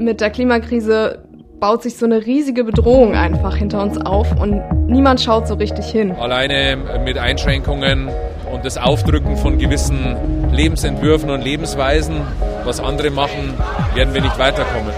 mit 0.00 0.20
der 0.22 0.30
Klimakrise 0.30 1.18
baut 1.60 1.82
sich 1.82 1.98
so 1.98 2.06
eine 2.06 2.24
riesige 2.24 2.64
Bedrohung 2.64 3.14
einfach 3.14 3.54
hinter 3.54 3.82
uns 3.82 3.98
auf 3.98 4.40
und 4.40 4.62
niemand 4.86 5.20
schaut 5.20 5.46
so 5.46 5.54
richtig 5.54 5.86
hin. 5.86 6.12
Alleine 6.12 6.78
mit 7.04 7.18
Einschränkungen 7.18 8.08
und 8.50 8.64
das 8.64 8.78
Aufdrücken 8.78 9.36
von 9.36 9.58
gewissen 9.58 10.16
Lebensentwürfen 10.52 11.28
und 11.28 11.42
Lebensweisen, 11.42 12.22
was 12.64 12.80
andere 12.80 13.10
machen, 13.10 13.52
werden 13.94 14.14
wir 14.14 14.22
nicht 14.22 14.38
weiterkommen. 14.38 14.90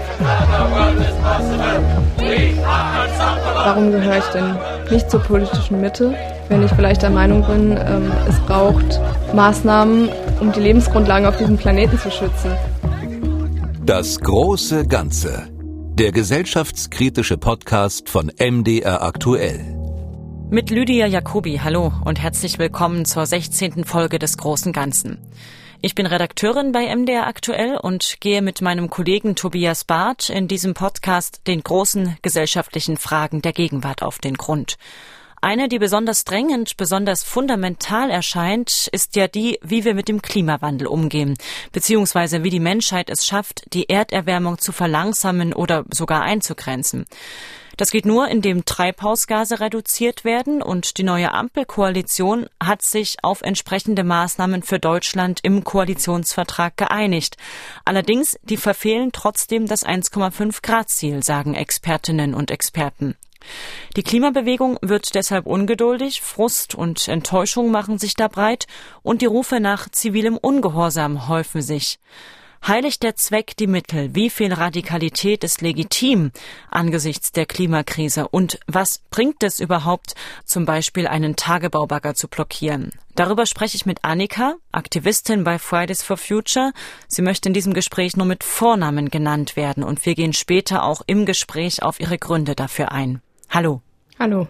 Warum 3.55 3.91
gehöre 3.91 4.17
ich 4.17 4.25
denn 4.25 4.55
nicht 4.89 5.11
zur 5.11 5.21
politischen 5.21 5.81
Mitte, 5.81 6.13
wenn 6.47 6.63
ich 6.63 6.71
vielleicht 6.71 7.01
der 7.01 7.09
Meinung 7.09 7.43
bin, 7.43 7.71
ähm, 7.71 8.11
es 8.27 8.39
braucht 8.41 9.01
Maßnahmen, 9.33 10.09
um 10.39 10.51
die 10.53 10.61
Lebensgrundlagen 10.61 11.27
auf 11.27 11.35
diesem 11.35 11.57
Planeten 11.57 11.99
zu 11.99 12.09
schützen? 12.09 12.51
Das 13.85 14.17
große 14.17 14.87
Ganze. 14.87 15.49
Der 15.95 16.13
gesellschaftskritische 16.13 17.37
Podcast 17.37 18.07
von 18.07 18.31
MDR 18.39 19.01
aktuell. 19.01 19.59
Mit 20.49 20.69
Lydia 20.69 21.05
Jacobi, 21.05 21.59
hallo 21.61 21.91
und 22.05 22.21
herzlich 22.21 22.59
willkommen 22.59 23.03
zur 23.03 23.25
16. 23.25 23.83
Folge 23.83 24.19
des 24.19 24.37
Großen 24.37 24.71
Ganzen. 24.71 25.17
Ich 25.81 25.95
bin 25.95 26.05
Redakteurin 26.05 26.71
bei 26.71 26.95
MDR 26.95 27.27
aktuell 27.27 27.75
und 27.75 28.21
gehe 28.21 28.41
mit 28.41 28.61
meinem 28.61 28.89
Kollegen 28.89 29.35
Tobias 29.35 29.83
Barth 29.83 30.29
in 30.29 30.47
diesem 30.47 30.75
Podcast 30.75 31.41
den 31.47 31.61
großen 31.61 32.15
gesellschaftlichen 32.21 32.95
Fragen 32.95 33.41
der 33.41 33.51
Gegenwart 33.51 34.01
auf 34.01 34.19
den 34.19 34.35
Grund. 34.35 34.77
Eine, 35.43 35.67
die 35.67 35.77
besonders 35.77 36.23
drängend, 36.23 36.77
besonders 36.77 37.21
fundamental 37.21 38.09
erscheint, 38.09 38.87
ist 38.93 39.17
ja 39.17 39.27
die, 39.27 39.59
wie 39.61 39.83
wir 39.83 39.93
mit 39.93 40.07
dem 40.07 40.21
Klimawandel 40.21 40.87
umgehen, 40.87 41.35
beziehungsweise 41.73 42.43
wie 42.43 42.49
die 42.49 42.61
Menschheit 42.61 43.09
es 43.09 43.25
schafft, 43.25 43.65
die 43.73 43.89
Erderwärmung 43.89 44.57
zu 44.59 44.71
verlangsamen 44.71 45.51
oder 45.51 45.83
sogar 45.93 46.21
einzugrenzen. 46.21 47.07
Das 47.75 47.91
geht 47.91 48.05
nur, 48.05 48.29
indem 48.29 48.63
Treibhausgase 48.63 49.59
reduziert 49.59 50.23
werden 50.23 50.61
und 50.61 50.97
die 50.97 51.03
neue 51.03 51.33
Ampelkoalition 51.33 52.47
hat 52.63 52.81
sich 52.81 53.17
auf 53.21 53.41
entsprechende 53.41 54.05
Maßnahmen 54.05 54.63
für 54.63 54.79
Deutschland 54.79 55.41
im 55.43 55.65
Koalitionsvertrag 55.65 56.77
geeinigt. 56.77 57.35
Allerdings, 57.83 58.39
die 58.43 58.55
verfehlen 58.55 59.11
trotzdem 59.11 59.67
das 59.67 59.85
1,5 59.85 60.61
Grad 60.61 60.87
Ziel, 60.87 61.21
sagen 61.21 61.53
Expertinnen 61.53 62.33
und 62.33 62.49
Experten. 62.49 63.17
Die 63.95 64.03
Klimabewegung 64.03 64.77
wird 64.81 65.15
deshalb 65.15 65.45
ungeduldig, 65.45 66.21
Frust 66.21 66.75
und 66.75 67.07
Enttäuschung 67.07 67.71
machen 67.71 67.97
sich 67.97 68.15
da 68.15 68.27
breit 68.27 68.67
und 69.01 69.21
die 69.21 69.27
Rufe 69.27 69.59
nach 69.59 69.89
zivilem 69.89 70.37
Ungehorsam 70.37 71.27
häufen 71.27 71.61
sich. 71.61 71.99
Heiligt 72.65 73.03
der 73.03 73.17
Zweck 73.17 73.57
die 73.57 73.67
Mittel? 73.67 74.15
Wie 74.15 74.29
viel 74.29 74.53
Radikalität 74.53 75.43
ist 75.43 75.59
legitim 75.59 76.31
angesichts 76.71 77.33
der 77.33 77.45
Klimakrise? 77.45 78.29
Und 78.29 78.57
was 78.67 79.01
bringt 79.09 79.43
es 79.43 79.59
überhaupt, 79.59 80.15
zum 80.45 80.65
Beispiel 80.65 81.05
einen 81.05 81.35
Tagebaubagger 81.35 82.15
zu 82.15 82.29
blockieren? 82.29 82.93
Darüber 83.15 83.45
spreche 83.47 83.75
ich 83.75 83.85
mit 83.85 84.05
Annika, 84.05 84.55
Aktivistin 84.71 85.43
bei 85.43 85.59
Fridays 85.59 86.03
for 86.03 86.15
Future. 86.15 86.71
Sie 87.09 87.21
möchte 87.21 87.49
in 87.49 87.53
diesem 87.53 87.73
Gespräch 87.73 88.15
nur 88.15 88.25
mit 88.25 88.45
Vornamen 88.45 89.09
genannt 89.09 89.57
werden 89.57 89.83
und 89.83 90.05
wir 90.05 90.15
gehen 90.15 90.31
später 90.31 90.83
auch 90.83 91.01
im 91.05 91.25
Gespräch 91.25 91.83
auf 91.83 91.99
ihre 91.99 92.17
Gründe 92.17 92.55
dafür 92.55 92.93
ein. 92.93 93.21
Hallo. 93.53 93.83
Hallo. 94.17 94.47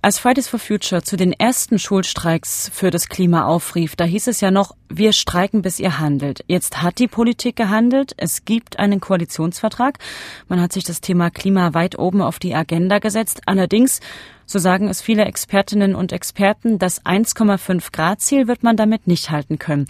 Als 0.00 0.20
Fridays 0.20 0.46
for 0.46 0.60
Future 0.60 1.02
zu 1.02 1.16
den 1.16 1.32
ersten 1.32 1.80
Schulstreiks 1.80 2.70
für 2.72 2.92
das 2.92 3.08
Klima 3.08 3.44
aufrief, 3.44 3.96
da 3.96 4.04
hieß 4.04 4.28
es 4.28 4.40
ja 4.40 4.52
noch, 4.52 4.76
wir 4.88 5.12
streiken, 5.12 5.62
bis 5.62 5.80
ihr 5.80 5.98
handelt. 5.98 6.44
Jetzt 6.46 6.80
hat 6.80 7.00
die 7.00 7.08
Politik 7.08 7.56
gehandelt. 7.56 8.14
Es 8.16 8.44
gibt 8.44 8.78
einen 8.78 9.00
Koalitionsvertrag. 9.00 9.98
Man 10.46 10.60
hat 10.60 10.72
sich 10.72 10.84
das 10.84 11.00
Thema 11.00 11.30
Klima 11.30 11.74
weit 11.74 11.98
oben 11.98 12.22
auf 12.22 12.38
die 12.38 12.54
Agenda 12.54 13.00
gesetzt. 13.00 13.42
Allerdings, 13.46 13.98
so 14.46 14.60
sagen 14.60 14.86
es 14.86 15.02
viele 15.02 15.24
Expertinnen 15.24 15.96
und 15.96 16.12
Experten, 16.12 16.78
das 16.78 17.04
1,5 17.04 17.90
Grad 17.90 18.20
Ziel 18.20 18.46
wird 18.46 18.62
man 18.62 18.76
damit 18.76 19.08
nicht 19.08 19.32
halten 19.32 19.58
können. 19.58 19.86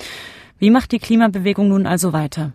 Wie 0.59 0.71
macht 0.71 0.93
die 0.93 0.99
Klimabewegung 0.99 1.69
nun 1.69 1.87
also 1.87 2.15
weiter? 2.15 2.53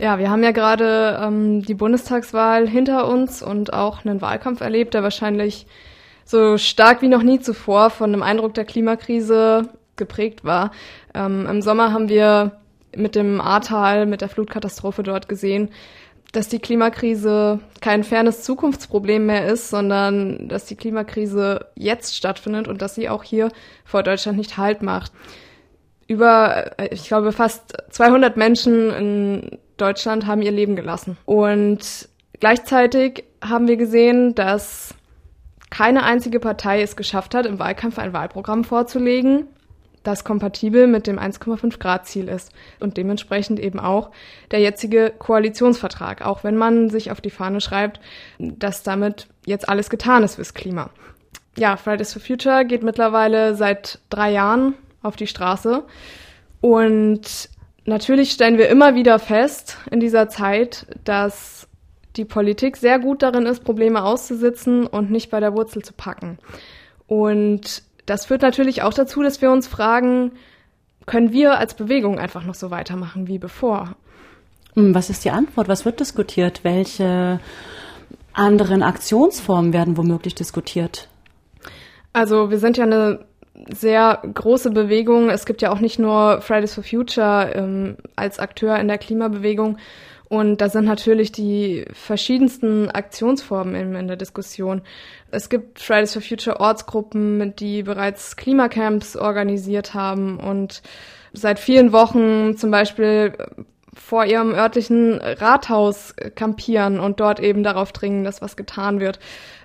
Ja, 0.00 0.18
wir 0.18 0.30
haben 0.30 0.42
ja 0.42 0.52
gerade 0.52 1.20
ähm, 1.20 1.60
die 1.60 1.74
Bundestagswahl 1.74 2.66
hinter 2.66 3.06
uns 3.06 3.42
und 3.42 3.74
auch 3.74 4.02
einen 4.02 4.22
Wahlkampf 4.22 4.62
erlebt, 4.62 4.94
der 4.94 5.02
wahrscheinlich 5.02 5.66
so 6.24 6.56
stark 6.56 7.02
wie 7.02 7.08
noch 7.08 7.22
nie 7.22 7.38
zuvor 7.38 7.90
von 7.90 8.10
einem 8.10 8.22
Eindruck 8.22 8.54
der 8.54 8.64
Klimakrise 8.64 9.68
geprägt 9.96 10.42
war. 10.42 10.70
Ähm, 11.12 11.46
Im 11.46 11.60
Sommer 11.60 11.92
haben 11.92 12.08
wir 12.08 12.60
mit 12.96 13.14
dem 13.14 13.42
Ahrtal, 13.42 14.06
mit 14.06 14.22
der 14.22 14.30
Flutkatastrophe 14.30 15.02
dort 15.02 15.28
gesehen, 15.28 15.68
dass 16.32 16.48
die 16.48 16.60
Klimakrise 16.60 17.60
kein 17.82 18.02
fernes 18.02 18.42
Zukunftsproblem 18.42 19.26
mehr 19.26 19.48
ist, 19.48 19.68
sondern 19.68 20.48
dass 20.48 20.64
die 20.64 20.76
Klimakrise 20.76 21.66
jetzt 21.74 22.16
stattfindet 22.16 22.68
und 22.68 22.80
dass 22.80 22.94
sie 22.94 23.10
auch 23.10 23.22
hier 23.22 23.50
vor 23.84 24.02
Deutschland 24.02 24.38
nicht 24.38 24.56
Halt 24.56 24.80
macht. 24.80 25.12
Über, 26.06 26.78
äh, 26.80 26.88
ich 26.90 27.06
glaube, 27.06 27.32
fast 27.32 27.76
200 27.90 28.38
Menschen 28.38 28.90
in 28.92 29.58
Deutschland 29.80 30.26
haben 30.26 30.42
ihr 30.42 30.52
Leben 30.52 30.76
gelassen. 30.76 31.16
Und 31.24 32.08
gleichzeitig 32.38 33.24
haben 33.42 33.68
wir 33.68 33.76
gesehen, 33.76 34.34
dass 34.34 34.94
keine 35.70 36.02
einzige 36.02 36.40
Partei 36.40 36.82
es 36.82 36.96
geschafft 36.96 37.34
hat, 37.34 37.46
im 37.46 37.58
Wahlkampf 37.58 37.98
ein 37.98 38.12
Wahlprogramm 38.12 38.64
vorzulegen, 38.64 39.46
das 40.02 40.24
kompatibel 40.24 40.86
mit 40.86 41.06
dem 41.06 41.18
1,5 41.18 41.78
Grad 41.78 42.06
Ziel 42.06 42.28
ist 42.28 42.52
und 42.80 42.96
dementsprechend 42.96 43.60
eben 43.60 43.78
auch 43.78 44.10
der 44.50 44.60
jetzige 44.60 45.12
Koalitionsvertrag, 45.16 46.22
auch 46.24 46.42
wenn 46.42 46.56
man 46.56 46.90
sich 46.90 47.10
auf 47.10 47.20
die 47.20 47.30
Fahne 47.30 47.60
schreibt, 47.60 48.00
dass 48.38 48.82
damit 48.82 49.28
jetzt 49.46 49.68
alles 49.68 49.90
getan 49.90 50.22
ist 50.22 50.36
fürs 50.36 50.54
Klima. 50.54 50.90
Ja, 51.56 51.76
Fridays 51.76 52.12
for 52.12 52.22
Future 52.22 52.64
geht 52.64 52.82
mittlerweile 52.82 53.54
seit 53.54 53.98
drei 54.08 54.32
Jahren 54.32 54.74
auf 55.02 55.16
die 55.16 55.26
Straße 55.26 55.84
und 56.60 57.50
natürlich 57.90 58.30
stellen 58.32 58.56
wir 58.56 58.68
immer 58.70 58.94
wieder 58.94 59.18
fest 59.18 59.76
in 59.90 60.00
dieser 60.00 60.28
Zeit, 60.30 60.86
dass 61.04 61.68
die 62.16 62.24
Politik 62.24 62.76
sehr 62.76 62.98
gut 62.98 63.22
darin 63.22 63.46
ist, 63.46 63.64
Probleme 63.64 64.02
auszusitzen 64.02 64.86
und 64.86 65.10
nicht 65.10 65.30
bei 65.30 65.40
der 65.40 65.54
Wurzel 65.54 65.82
zu 65.82 65.92
packen. 65.92 66.38
Und 67.06 67.82
das 68.06 68.26
führt 68.26 68.42
natürlich 68.42 68.82
auch 68.82 68.94
dazu, 68.94 69.22
dass 69.22 69.42
wir 69.42 69.50
uns 69.50 69.68
fragen, 69.68 70.32
können 71.06 71.32
wir 71.32 71.58
als 71.58 71.74
Bewegung 71.74 72.18
einfach 72.18 72.44
noch 72.44 72.54
so 72.54 72.70
weitermachen 72.70 73.28
wie 73.28 73.38
bevor? 73.38 73.96
Hm, 74.74 74.94
was 74.94 75.10
ist 75.10 75.24
die 75.24 75.30
Antwort? 75.30 75.68
Was 75.68 75.84
wird 75.84 76.00
diskutiert? 76.00 76.60
Welche 76.62 77.40
anderen 78.32 78.82
Aktionsformen 78.82 79.72
werden 79.72 79.96
womöglich 79.96 80.34
diskutiert? 80.34 81.08
Also 82.12 82.50
wir 82.50 82.58
sind 82.58 82.76
ja 82.76 82.84
eine 82.84 83.24
sehr 83.74 84.22
große 84.34 84.70
Bewegung. 84.70 85.30
Es 85.30 85.44
gibt 85.44 85.62
ja 85.62 85.72
auch 85.72 85.80
nicht 85.80 85.98
nur 85.98 86.40
Fridays 86.40 86.74
for 86.74 86.84
Future 86.84 87.52
ähm, 87.54 87.96
als 88.16 88.38
Akteur 88.38 88.78
in 88.78 88.88
der 88.88 88.98
Klimabewegung, 88.98 89.78
und 90.30 90.60
da 90.60 90.68
sind 90.68 90.84
natürlich 90.84 91.32
die 91.32 91.84
verschiedensten 91.92 92.88
Aktionsformen 92.88 93.74
in, 93.74 93.96
in 93.96 94.06
der 94.06 94.16
Diskussion. 94.16 94.82
Es 95.32 95.48
gibt 95.48 95.80
Fridays 95.80 96.12
for 96.12 96.22
Future 96.22 96.60
Ortsgruppen, 96.60 97.56
die 97.56 97.82
bereits 97.82 98.36
Klimacamps 98.36 99.16
organisiert 99.16 99.92
haben 99.92 100.38
und 100.38 100.82
seit 101.32 101.58
vielen 101.58 101.90
Wochen 101.90 102.56
zum 102.56 102.70
Beispiel 102.70 103.32
vor 103.92 104.24
ihrem 104.24 104.54
örtlichen 104.54 105.20
Rathaus 105.20 106.14
kampieren 106.36 107.00
und 107.00 107.18
dort 107.18 107.40
eben 107.40 107.64
darauf 107.64 107.90
dringen, 107.90 108.22
dass 108.22 108.40
was 108.40 108.56
getan 108.56 109.00
wird. 109.00 109.18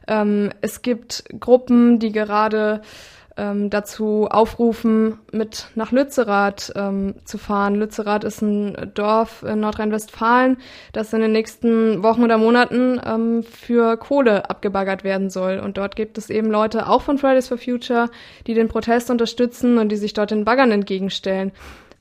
Ähm, 0.07 0.51
es 0.61 0.81
gibt 0.81 1.25
Gruppen, 1.39 1.99
die 1.99 2.11
gerade 2.11 2.81
ähm, 3.37 3.69
dazu 3.69 4.27
aufrufen, 4.29 5.19
mit 5.31 5.67
nach 5.75 5.91
Lützerath 5.91 6.71
ähm, 6.75 7.15
zu 7.25 7.37
fahren. 7.37 7.75
Lützerath 7.75 8.23
ist 8.23 8.41
ein 8.41 8.91
Dorf 8.93 9.43
in 9.43 9.59
Nordrhein-Westfalen, 9.59 10.57
das 10.93 11.11
in 11.11 11.21
den 11.21 11.33
nächsten 11.33 12.01
Wochen 12.01 12.23
oder 12.23 12.37
Monaten 12.37 12.99
ähm, 13.05 13.43
für 13.43 13.97
Kohle 13.97 14.49
abgebaggert 14.49 15.03
werden 15.03 15.29
soll. 15.29 15.59
Und 15.59 15.77
dort 15.77 15.95
gibt 15.95 16.17
es 16.17 16.29
eben 16.29 16.49
Leute, 16.49 16.87
auch 16.87 17.01
von 17.01 17.17
Fridays 17.17 17.49
for 17.49 17.57
Future, 17.57 18.09
die 18.47 18.53
den 18.53 18.69
Protest 18.69 19.11
unterstützen 19.11 19.77
und 19.77 19.89
die 19.89 19.97
sich 19.97 20.13
dort 20.13 20.31
den 20.31 20.45
Baggern 20.45 20.71
entgegenstellen. 20.71 21.51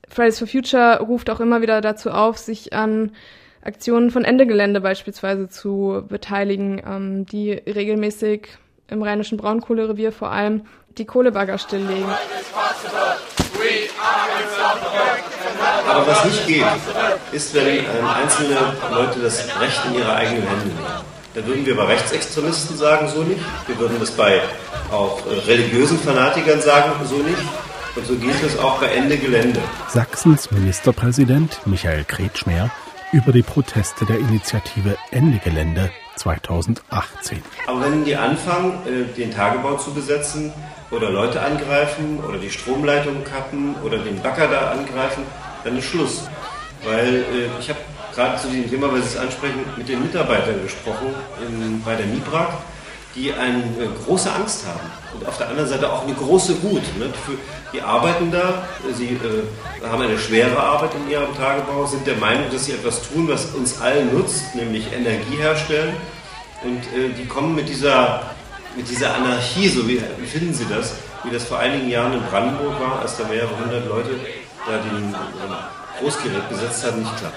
Fridays 0.08 0.38
for 0.38 0.47
Future 0.47 1.00
ruft 1.00 1.31
auch 1.31 1.41
immer 1.41 1.62
wieder 1.62 1.81
dazu 1.81 2.11
auf, 2.11 2.38
sich 2.38 2.73
an 2.73 3.11
Aktionen 3.62 4.11
von 4.11 4.25
Ende 4.25 4.47
Gelände 4.47 4.81
beispielsweise 4.81 5.49
zu 5.49 6.05
beteiligen, 6.08 6.81
ähm, 6.87 7.26
die 7.26 7.53
regelmäßig 7.53 8.49
im 8.88 9.03
rheinischen 9.03 9.38
Braunkohlerevier 9.38 10.12
vor 10.12 10.31
allem 10.31 10.62
die 10.99 11.05
Kohlebagger 11.05 11.58
stilllegen. 11.58 12.08
Aber 15.88 16.06
was 16.06 16.25
nicht 16.25 16.46
geht, 16.46 16.64
ist, 17.32 17.55
wenn 17.55 17.67
ähm, 17.67 17.85
einzelne 18.23 18.56
Leute 18.91 19.20
das 19.20 19.46
Recht 19.61 19.81
in 19.87 19.94
ihre 19.94 20.14
eigenen 20.14 20.46
Hände 20.46 20.67
nehmen. 20.67 21.05
Da 21.35 21.44
würden 21.46 21.67
wir 21.67 21.76
bei 21.76 21.85
Rechtsextremisten 21.85 22.76
sagen, 22.76 23.08
so 23.08 23.23
nicht. 23.23 23.41
Wir 23.67 23.79
würden 23.79 23.99
das 23.99 24.12
bei 24.12 24.41
auch 24.93 25.20
äh, 25.26 25.35
religiösen 25.46 25.99
Fanatikern 25.99 26.61
sagen, 26.61 26.93
so 27.05 27.17
nicht. 27.17 27.43
Und 27.96 28.06
so 28.06 28.14
geht 28.17 28.43
es 28.43 28.58
auch 28.58 28.81
bei 28.81 28.87
Ende 28.87 29.17
Gelände. 29.17 29.61
Sachsens 29.88 30.50
Ministerpräsident 30.50 31.61
Michael 31.64 32.05
Kretschmer 32.05 32.70
über 33.12 33.32
die 33.32 33.43
Proteste 33.43 34.05
der 34.05 34.19
Initiative 34.19 34.96
Ende 35.12 35.38
Gelände 35.38 35.91
2018. 36.17 37.43
Aber 37.67 37.82
wenn 37.82 38.05
die 38.05 38.17
anfangen, 38.17 38.73
äh, 38.87 39.12
den 39.17 39.31
Tagebau 39.32 39.76
zu 39.76 39.93
besetzen 39.93 40.52
oder 40.90 41.10
Leute 41.10 41.40
angreifen 41.40 42.22
oder 42.26 42.38
die 42.38 42.50
Stromleitung 42.50 43.25
kappen 43.25 43.75
oder 43.82 43.98
den 43.98 44.20
Bagger 44.22 44.48
da 44.48 44.70
angreifen, 44.70 45.25
dann 45.64 45.78
ist 45.78 45.86
Schluss. 45.86 46.28
Weil 46.84 47.16
äh, 47.16 47.48
ich 47.58 47.69
habe 47.69 47.81
gerade 48.14 48.40
zu 48.40 48.48
diesem 48.48 48.70
Thema, 48.70 48.92
weil 48.92 49.02
Sie 49.02 49.08
es 49.08 49.16
ansprechen, 49.16 49.64
mit 49.76 49.88
den 49.88 50.02
Mitarbeitern 50.02 50.62
gesprochen 50.62 51.14
in, 51.40 51.82
bei 51.82 51.94
der 51.96 52.06
MIBRAG, 52.06 52.58
die 53.14 53.32
eine 53.32 53.62
große 54.04 54.32
Angst 54.32 54.66
haben 54.66 54.90
und 55.14 55.26
auf 55.26 55.38
der 55.38 55.48
anderen 55.48 55.69
Seite 55.69 55.90
auch 55.90 56.02
eine 56.02 56.14
große 56.14 56.62
Wut. 56.62 56.82
Ne? 56.98 57.12
Die 57.72 57.81
arbeiten 57.81 58.31
da, 58.31 58.66
sie 58.92 59.10
äh, 59.10 59.88
haben 59.88 60.02
eine 60.02 60.19
schwere 60.19 60.58
Arbeit 60.58 60.90
in 60.94 61.10
ihrem 61.10 61.34
Tagebau, 61.36 61.86
sind 61.86 62.06
der 62.06 62.16
Meinung, 62.16 62.44
dass 62.50 62.66
sie 62.66 62.72
etwas 62.72 63.08
tun, 63.08 63.28
was 63.28 63.46
uns 63.54 63.81
allen 63.81 64.12
nutzt, 64.14 64.54
nämlich 64.54 64.92
Energie 64.92 65.36
herstellen. 65.36 65.94
Und 66.64 66.78
äh, 66.98 67.10
die 67.16 67.26
kommen 67.26 67.54
mit 67.54 67.69
dieser, 67.69 68.31
mit 68.76 68.88
dieser 68.88 69.15
Anarchie, 69.15 69.69
so 69.69 69.87
wie, 69.88 70.00
wie 70.19 70.26
finden 70.26 70.53
Sie 70.53 70.67
das, 70.67 70.94
wie 71.23 71.31
das 71.31 71.44
vor 71.44 71.59
einigen 71.59 71.88
Jahren 71.88 72.12
in 72.12 72.23
Brandenburg 72.23 72.81
war, 72.81 73.00
als 73.00 73.17
da 73.17 73.25
mehrere 73.25 73.56
hundert 73.59 73.87
Leute 73.87 74.11
da 74.67 74.79
den 74.79 75.15
Großgerät 76.00 76.49
besetzt 76.49 76.85
haben, 76.85 77.00
nicht 77.00 77.17
klar. 77.17 77.32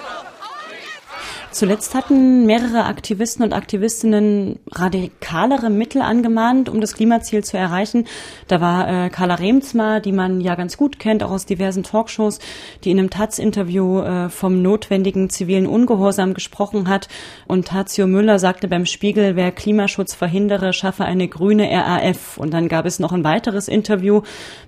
Zuletzt 1.58 1.96
hatten 1.96 2.46
mehrere 2.46 2.86
Aktivisten 2.86 3.44
und 3.44 3.52
Aktivistinnen 3.52 4.60
radikalere 4.72 5.72
Mittel 5.72 6.04
angemahnt, 6.04 6.70
um 6.70 6.82
das 6.82 6.94
Klimaziel 6.94 7.44
zu 7.44 7.58
erreichen. 7.58 8.06
Da 8.48 8.62
war 8.62 9.06
äh, 9.06 9.10
Carla 9.10 9.34
Remsmar, 9.34 10.00
die 10.00 10.12
man 10.12 10.40
ja 10.40 10.54
ganz 10.54 10.78
gut 10.78 11.00
kennt, 11.00 11.24
auch 11.24 11.32
aus 11.32 11.48
diversen 11.48 11.82
Talkshows, 11.82 12.38
die 12.84 12.92
in 12.92 13.00
einem 13.00 13.10
Taz-Interview 13.10 14.02
äh, 14.02 14.30
vom 14.30 14.62
notwendigen 14.62 15.32
zivilen 15.32 15.66
Ungehorsam 15.66 16.36
gesprochen 16.36 16.90
hat. 16.90 17.08
Und 17.48 17.70
Tazio 17.70 18.06
Müller 18.06 18.38
sagte 18.38 18.68
beim 18.68 18.86
Spiegel, 18.86 19.36
wer 19.36 19.52
Klimaschutz 19.52 20.14
verhindere, 20.14 20.74
schaffe 20.74 21.06
eine 21.06 21.28
grüne 21.28 21.72
RAF. 21.72 22.38
Und 22.38 22.54
dann 22.54 22.68
gab 22.68 22.86
es 22.86 23.00
noch 23.00 23.14
ein 23.14 23.24
weiteres 23.24 23.68
Interview 23.68 24.22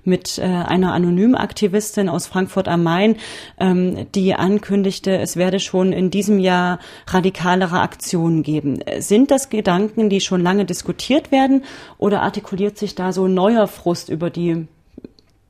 mit 0.06 0.39
äh, 0.39 0.41
einer 0.41 0.94
anonymen 0.94 1.36
Aktivistin 1.36 2.09
aus 2.09 2.25
Frankfurt 2.25 2.68
am 2.68 2.81
Main, 2.81 3.18
ähm, 3.59 4.07
die 4.15 4.33
ankündigte, 4.33 5.15
es 5.19 5.36
werde 5.36 5.59
schon 5.59 5.94
in 5.94 6.09
diesem 6.09 6.39
Jahr 6.39 6.78
radikalere 7.07 7.79
Aktionen 7.81 8.43
geben. 8.43 8.79
Sind 8.99 9.31
das 9.31 9.49
Gedanken, 9.49 10.09
die 10.09 10.21
schon 10.21 10.41
lange 10.41 10.65
diskutiert 10.65 11.31
werden 11.31 11.63
oder 11.97 12.21
artikuliert 12.21 12.77
sich 12.77 12.95
da 12.95 13.11
so 13.11 13.27
neuer 13.27 13.67
Frust 13.67 14.09
über 14.09 14.29
die 14.29 14.67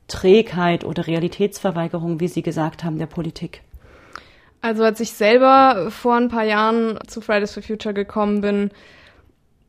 Trägheit 0.08 0.84
oder 0.84 1.08
Realitätsverweigerung, 1.08 2.20
wie 2.20 2.28
Sie 2.28 2.42
gesagt 2.42 2.84
haben, 2.84 2.98
der 2.98 3.06
Politik? 3.06 3.62
Also 4.62 4.84
als 4.84 5.00
ich 5.00 5.14
selber 5.14 5.90
vor 5.90 6.16
ein 6.16 6.28
paar 6.28 6.44
Jahren 6.44 7.00
zu 7.08 7.22
Fridays 7.22 7.54
for 7.54 7.64
Future 7.64 7.94
gekommen 7.94 8.42
bin, 8.42 8.72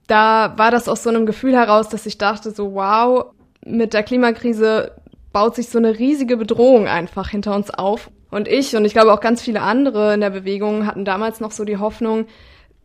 da 0.09 0.55
war 0.57 0.73
das 0.73 0.89
aus 0.89 1.05
so 1.05 1.11
einem 1.11 1.27
Gefühl 1.27 1.55
heraus, 1.55 1.89
dass 1.89 2.07
ich 2.07 2.19
dachte 2.19 2.51
so, 2.51 2.75
wow, 2.75 3.27
mit 3.65 3.95
der 3.95 4.03
Klimakrise 4.03 4.93
baut 5.33 5.55
sich 5.55 5.69
so 5.69 5.79
eine 5.79 5.99
riesige 5.99 6.37
Bedrohung 6.37 6.89
einfach 6.89 7.29
hinter 7.29 7.55
uns 7.55 7.71
auf. 7.71 8.11
Und 8.31 8.49
ich 8.49 8.77
und 8.77 8.85
ich 8.85 8.93
glaube 8.93 9.13
auch 9.13 9.21
ganz 9.21 9.43
viele 9.43 9.63
andere 9.63 10.15
in 10.15 10.21
der 10.21 10.31
Bewegung 10.31 10.87
hatten 10.87 11.05
damals 11.05 11.41
noch 11.41 11.51
so 11.51 11.65
die 11.65 11.79
Hoffnung, 11.79 12.27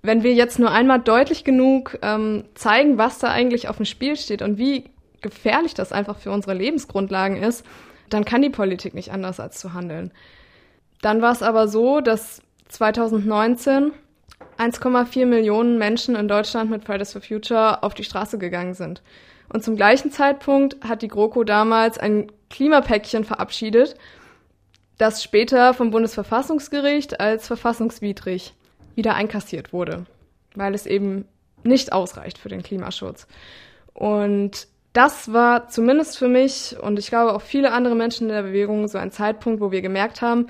wenn 0.01 0.23
wir 0.23 0.33
jetzt 0.33 0.59
nur 0.59 0.71
einmal 0.71 0.99
deutlich 0.99 1.43
genug 1.43 1.97
ähm, 2.01 2.45
zeigen, 2.53 2.97
was 2.97 3.19
da 3.19 3.29
eigentlich 3.29 3.69
auf 3.69 3.77
dem 3.77 3.85
Spiel 3.85 4.17
steht 4.17 4.41
und 4.41 4.57
wie 4.57 4.85
gefährlich 5.21 5.73
das 5.73 5.91
einfach 5.91 6.17
für 6.17 6.31
unsere 6.31 6.53
Lebensgrundlagen 6.53 7.37
ist, 7.37 7.65
dann 8.09 8.25
kann 8.25 8.41
die 8.41 8.49
Politik 8.49 8.93
nicht 8.93 9.11
anders 9.11 9.39
als 9.39 9.59
zu 9.59 9.73
handeln. 9.73 10.11
Dann 11.01 11.21
war 11.21 11.31
es 11.31 11.41
aber 11.41 11.67
so, 11.67 12.01
dass 12.01 12.41
2019 12.69 13.91
1,4 14.57 15.25
Millionen 15.25 15.77
Menschen 15.77 16.15
in 16.15 16.27
Deutschland 16.27 16.69
mit 16.69 16.85
Fridays 16.85 17.13
for 17.13 17.21
Future 17.21 17.83
auf 17.83 17.93
die 17.93 18.03
Straße 18.03 18.37
gegangen 18.37 18.73
sind. 18.73 19.01
Und 19.51 19.63
zum 19.63 19.75
gleichen 19.75 20.11
Zeitpunkt 20.11 20.77
hat 20.87 21.01
die 21.01 21.07
GroKo 21.07 21.43
damals 21.43 21.97
ein 21.97 22.31
Klimapäckchen 22.49 23.23
verabschiedet, 23.23 23.95
das 24.97 25.23
später 25.23 25.73
vom 25.73 25.91
Bundesverfassungsgericht 25.91 27.19
als 27.19 27.47
verfassungswidrig 27.47 28.53
wieder 28.95 29.15
einkassiert 29.15 29.73
wurde, 29.73 30.05
weil 30.55 30.73
es 30.73 30.85
eben 30.85 31.25
nicht 31.63 31.91
ausreicht 31.91 32.37
für 32.37 32.49
den 32.49 32.63
Klimaschutz. 32.63 33.27
Und 33.93 34.67
das 34.93 35.33
war 35.33 35.67
zumindest 35.67 36.17
für 36.17 36.29
mich 36.29 36.75
und 36.81 36.97
ich 36.99 37.07
glaube 37.07 37.33
auch 37.33 37.41
viele 37.41 37.71
andere 37.73 37.95
Menschen 37.95 38.29
in 38.29 38.35
der 38.35 38.43
Bewegung 38.43 38.87
so 38.87 38.97
ein 38.97 39.11
Zeitpunkt, 39.11 39.59
wo 39.59 39.71
wir 39.71 39.81
gemerkt 39.81 40.21
haben, 40.21 40.47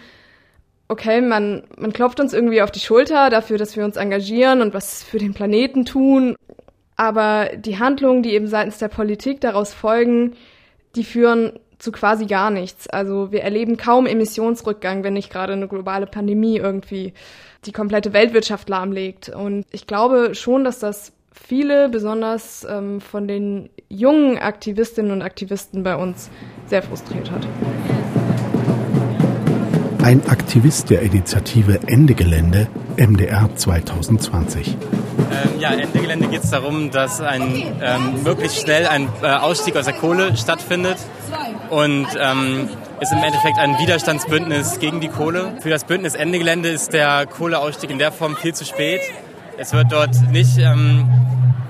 okay, 0.88 1.22
man, 1.22 1.64
man 1.78 1.94
klopft 1.94 2.20
uns 2.20 2.34
irgendwie 2.34 2.62
auf 2.62 2.70
die 2.70 2.80
Schulter 2.80 3.32
dafür, 3.32 3.58
dass 3.58 3.76
wir 3.76 3.84
uns 3.84 3.98
engagieren 3.98 4.62
und 4.62 4.76
was 4.76 5.04
für 5.04 5.18
den 5.18 5.34
Planeten 5.34 5.86
tun. 5.86 6.36
Aber 6.96 7.50
die 7.56 7.80
Handlungen, 7.80 8.22
die 8.22 8.34
eben 8.34 8.48
seitens 8.48 8.78
der 8.78 8.88
Politik 8.88 9.42
daraus 9.42 9.74
folgen, 9.74 10.36
die 10.96 11.04
führen 11.04 11.60
zu 11.80 11.92
quasi 11.92 12.26
gar 12.26 12.50
nichts. 12.50 12.88
Also 12.88 13.32
wir 13.32 13.44
erleben 13.44 13.78
kaum 13.78 14.06
Emissionsrückgang, 14.06 15.04
wenn 15.04 15.14
nicht 15.14 15.32
gerade 15.32 15.54
eine 15.54 15.68
globale 15.68 16.08
Pandemie 16.08 16.58
irgendwie 16.58 17.14
die 17.66 17.72
komplette 17.72 18.14
Weltwirtschaft 18.14 18.70
lahmlegt. 18.70 19.30
Und 19.30 19.66
ich 19.72 19.88
glaube 19.88 20.36
schon, 20.36 20.64
dass 20.64 20.80
das 20.80 21.12
viele, 21.32 21.90
besonders 21.90 22.66
ähm, 22.70 23.02
von 23.02 23.28
den 23.28 23.70
jungen 23.90 24.38
Aktivistinnen 24.38 25.12
und 25.12 25.22
Aktivisten 25.22 25.84
bei 25.84 25.96
uns, 25.96 26.30
sehr 26.68 26.82
frustriert 26.82 27.30
hat. 27.32 27.48
Ein 30.04 30.22
Aktivist 30.28 30.92
der 30.92 31.02
Initiative 31.02 31.80
Ende 31.88 32.14
Gelände, 32.14 32.68
MDR 32.96 33.50
2020. 33.56 34.78
Ähm, 35.32 35.60
ja, 35.60 35.72
Ende 35.72 36.00
Gelände 36.00 36.28
geht 36.28 36.44
es 36.44 36.52
darum, 36.52 36.92
dass 36.92 37.22
ein, 37.22 37.42
ähm, 37.82 38.24
möglichst 38.24 38.62
schnell 38.62 38.86
ein 38.86 39.10
äh, 39.24 39.26
Ausstieg 39.26 39.76
aus 39.76 39.86
der 39.86 39.96
Kohle 39.96 40.38
stattfindet 40.38 40.98
und 41.76 42.08
ähm, 42.18 42.70
ist 43.02 43.12
im 43.12 43.22
Endeffekt 43.22 43.60
ein 43.60 43.78
Widerstandsbündnis 43.78 44.80
gegen 44.80 45.02
die 45.02 45.10
Kohle. 45.10 45.58
Für 45.60 45.70
das 45.70 45.84
Bündnis 45.84 46.16
Ende 46.16 46.40
Gelände 46.40 46.70
ist 46.70 46.94
der 46.94 47.26
Kohleausstieg 47.26 47.90
in 47.90 48.00
der 48.00 48.14
Form 48.14 48.38
viel 48.38 48.56
zu 48.56 48.64
spät. 48.64 49.02
Es 49.58 49.74
wird 49.74 49.92
dort 49.92 50.16
nicht 50.32 50.58
ähm, 50.58 51.06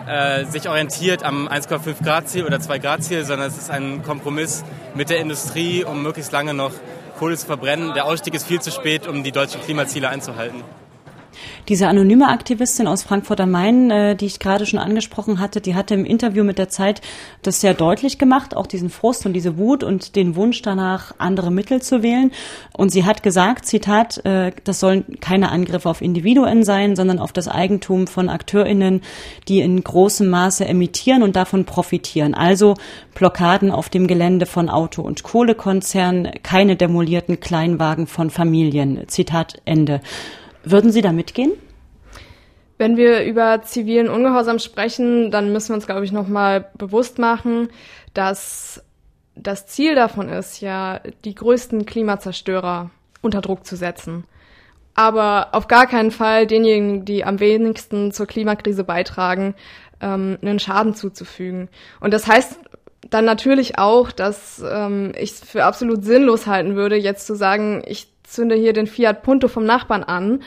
äh, 0.07 0.45
sich 0.45 0.69
orientiert 0.69 1.23
am 1.23 1.47
1,5 1.47 2.03
Grad 2.03 2.29
Ziel 2.29 2.45
oder 2.45 2.59
2 2.59 2.77
Grad 2.77 3.03
Ziel, 3.03 3.25
sondern 3.25 3.47
es 3.47 3.57
ist 3.57 3.71
ein 3.71 4.03
Kompromiss 4.03 4.63
mit 4.93 5.09
der 5.09 5.17
Industrie, 5.17 5.83
um 5.83 6.03
möglichst 6.03 6.31
lange 6.31 6.53
noch 6.53 6.73
Kohle 7.17 7.35
zu 7.35 7.47
verbrennen. 7.47 7.95
Der 7.95 8.05
Ausstieg 8.05 8.35
ist 8.35 8.45
viel 8.45 8.61
zu 8.61 8.69
spät, 8.69 9.07
um 9.07 9.23
die 9.23 9.31
deutschen 9.31 9.59
Klimaziele 9.61 10.09
einzuhalten. 10.09 10.63
Diese 11.67 11.88
anonyme 11.88 12.27
Aktivistin 12.27 12.86
aus 12.86 13.01
Frankfurt 13.01 13.41
am 13.41 13.50
Main, 13.50 13.89
äh, 13.89 14.15
die 14.15 14.27
ich 14.27 14.38
gerade 14.38 14.67
schon 14.67 14.77
angesprochen 14.77 15.39
hatte, 15.39 15.62
die 15.62 15.74
hatte 15.74 15.95
im 15.95 16.05
Interview 16.05 16.43
mit 16.43 16.60
der 16.60 16.69
Zeit 16.69 17.01
das 17.41 17.60
sehr 17.60 17.74
deutlich 17.74 18.19
gemacht, 18.19 18.55
auch 18.55 18.67
diesen 18.67 18.91
Frust 18.91 19.25
und 19.25 19.34
diese 19.34 19.57
Wut 19.57 19.84
und 19.84 20.15
den 20.15 20.36
Wunsch 20.36 20.62
danach, 20.62 21.13
andere 21.17 21.51
Mittel 21.51 21.81
zu 21.81 22.03
wählen. 22.03 22.31
Und 22.77 22.91
sie 22.91 23.03
hat 23.03 23.24
gesagt, 23.24 23.65
Zitat, 23.65 24.24
äh, 24.25 24.51
das 24.63 24.79
sollen 24.79 25.19
keine 25.22 25.51
Angriffe 25.51 25.89
auf 25.89 26.01
Individuen 26.01 26.63
sein, 26.63 26.95
sondern 26.95 27.17
auf 27.17 27.34
das 27.34 27.48
Eigentum 27.48 28.05
von 28.05 28.29
AkteurInnen, 28.29 29.01
die 29.48 29.62
in 29.62 29.84
großem 29.84 30.29
Maße 30.29 30.65
emittieren 30.65 31.24
und 31.24 31.36
davon 31.36 31.65
profitieren. 31.65 32.36
Also 32.36 32.75
Blockaden 33.15 33.72
auf 33.72 33.89
dem 33.89 34.05
Gelände 34.05 34.45
von 34.45 34.69
Auto- 34.69 35.01
und 35.01 35.24
Kohlekonzernen, 35.24 36.29
keine 36.43 36.75
demolierten 36.75 37.39
Kleinwagen 37.39 38.05
von 38.05 38.29
Familien. 38.29 39.07
Zitat 39.07 39.55
Ende. 39.65 40.01
Würden 40.65 40.91
Sie 40.91 41.01
da 41.01 41.12
mitgehen? 41.12 41.53
Wenn 42.77 42.98
wir 42.98 43.24
über 43.24 43.62
zivilen 43.62 44.10
Ungehorsam 44.10 44.60
sprechen, 44.60 45.31
dann 45.31 45.53
müssen 45.53 45.69
wir 45.69 45.75
uns, 45.75 45.86
glaube 45.86 46.03
ich, 46.03 46.12
nochmal 46.12 46.69
bewusst 46.77 47.19
machen, 47.19 47.69
dass 48.13 48.84
das 49.36 49.67
Ziel 49.67 49.95
davon 49.95 50.27
ist, 50.27 50.60
ja, 50.62 51.00
die 51.24 51.36
größten 51.36 51.86
Klimazerstörer 51.86 52.89
unter 53.22 53.41
Druck 53.41 53.65
zu 53.65 53.75
setzen. 53.75 54.25
Aber 54.93 55.50
auf 55.51 55.67
gar 55.67 55.88
keinen 55.88 56.12
Fall 56.12 56.48
denjenigen, 56.48 57.05
die 57.05 57.25
am 57.25 57.39
wenigsten 57.39 58.12
zur 58.12 58.27
Klimakrise 58.27 58.84
beitragen, 58.84 59.55
ähm, 60.01 60.38
einen 60.41 60.60
Schaden 60.60 60.95
zuzufügen. 60.95 61.69
Und 62.00 62.13
das 62.13 62.27
heißt 62.27 62.60
dann 63.10 63.25
natürlich 63.25 63.77
auch, 63.77 64.12
dass 64.12 64.63
ähm, 64.67 65.12
ich 65.17 65.31
es 65.31 65.39
für 65.41 65.65
absolut 65.65 66.03
sinnlos 66.03 66.48
halten 66.48 66.75
würde, 66.75 66.95
jetzt 66.95 67.27
zu 67.27 67.36
sagen, 67.36 67.84
ich 67.86 68.14
zünde 68.27 68.55
hier 68.55 68.74
den 68.74 68.88
Fiat 68.88 69.24
Punto 69.24 69.48
vom 69.48 69.65
Nachbarn 69.65 70.03
an, 70.03 70.44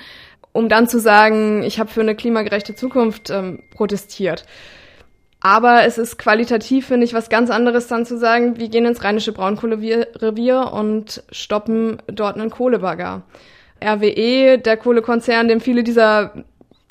um 0.53 0.69
dann 0.69 0.89
zu 0.89 0.99
sagen, 0.99 1.63
ich 1.63 1.79
habe 1.79 1.91
für 1.91 2.01
eine 2.01 2.15
klimagerechte 2.15 2.75
Zukunft 2.75 3.31
ähm, 3.31 3.63
protestiert. 3.75 4.45
Aber 5.41 5.85
es 5.85 5.99
ist 5.99 6.19
qualitativ, 6.19 6.89
finde 6.89 7.05
ich, 7.05 7.15
was 7.15 7.29
ganz 7.29 7.49
anderes 7.49 7.87
dann 7.87 8.05
zu 8.05 8.19
sagen, 8.19 8.59
wir 8.59 8.69
gehen 8.69 8.87
ins 8.87 9.05
rheinische 9.05 9.33
Braunkohlerevier 9.33 10.73
und 10.73 11.23
stoppen 11.31 12.03
dort 12.09 12.37
einen 12.37 12.51
Kohlebagger. 12.51 13.23
RWE, 13.83 14.59
der 14.59 14.77
Kohlekonzern, 14.77 15.47
dem 15.47 15.61
viele 15.61 15.85
dieser 15.85 16.33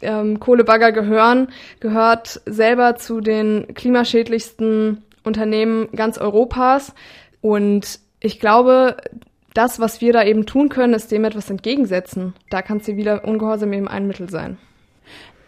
ähm, 0.02 0.40
Kohlebagger 0.40 0.94
gehören, 0.94 1.50
gehört 1.82 2.42
selber 2.46 2.96
zu 2.96 3.20
den 3.20 3.74
klimaschädlichsten 3.74 5.04
Unternehmen 5.24 5.90
ganz 5.94 6.18
Europas. 6.18 6.94
Und 7.42 8.00
ich 8.22 8.40
glaube, 8.40 8.96
das, 9.58 9.80
was 9.80 10.02
wir 10.02 10.14
da 10.14 10.24
eben 10.24 10.46
tun 10.46 10.70
können, 10.70 10.94
ist 10.94 11.12
dem 11.12 11.26
etwas 11.26 11.50
entgegensetzen. 11.50 12.34
Da 12.50 12.62
kann 12.62 12.82
ziviler 12.82 13.26
Ungehorsam 13.26 13.74
eben 13.74 13.88
ein 13.88 14.06
Mittel 14.06 14.30
sein. 14.30 14.58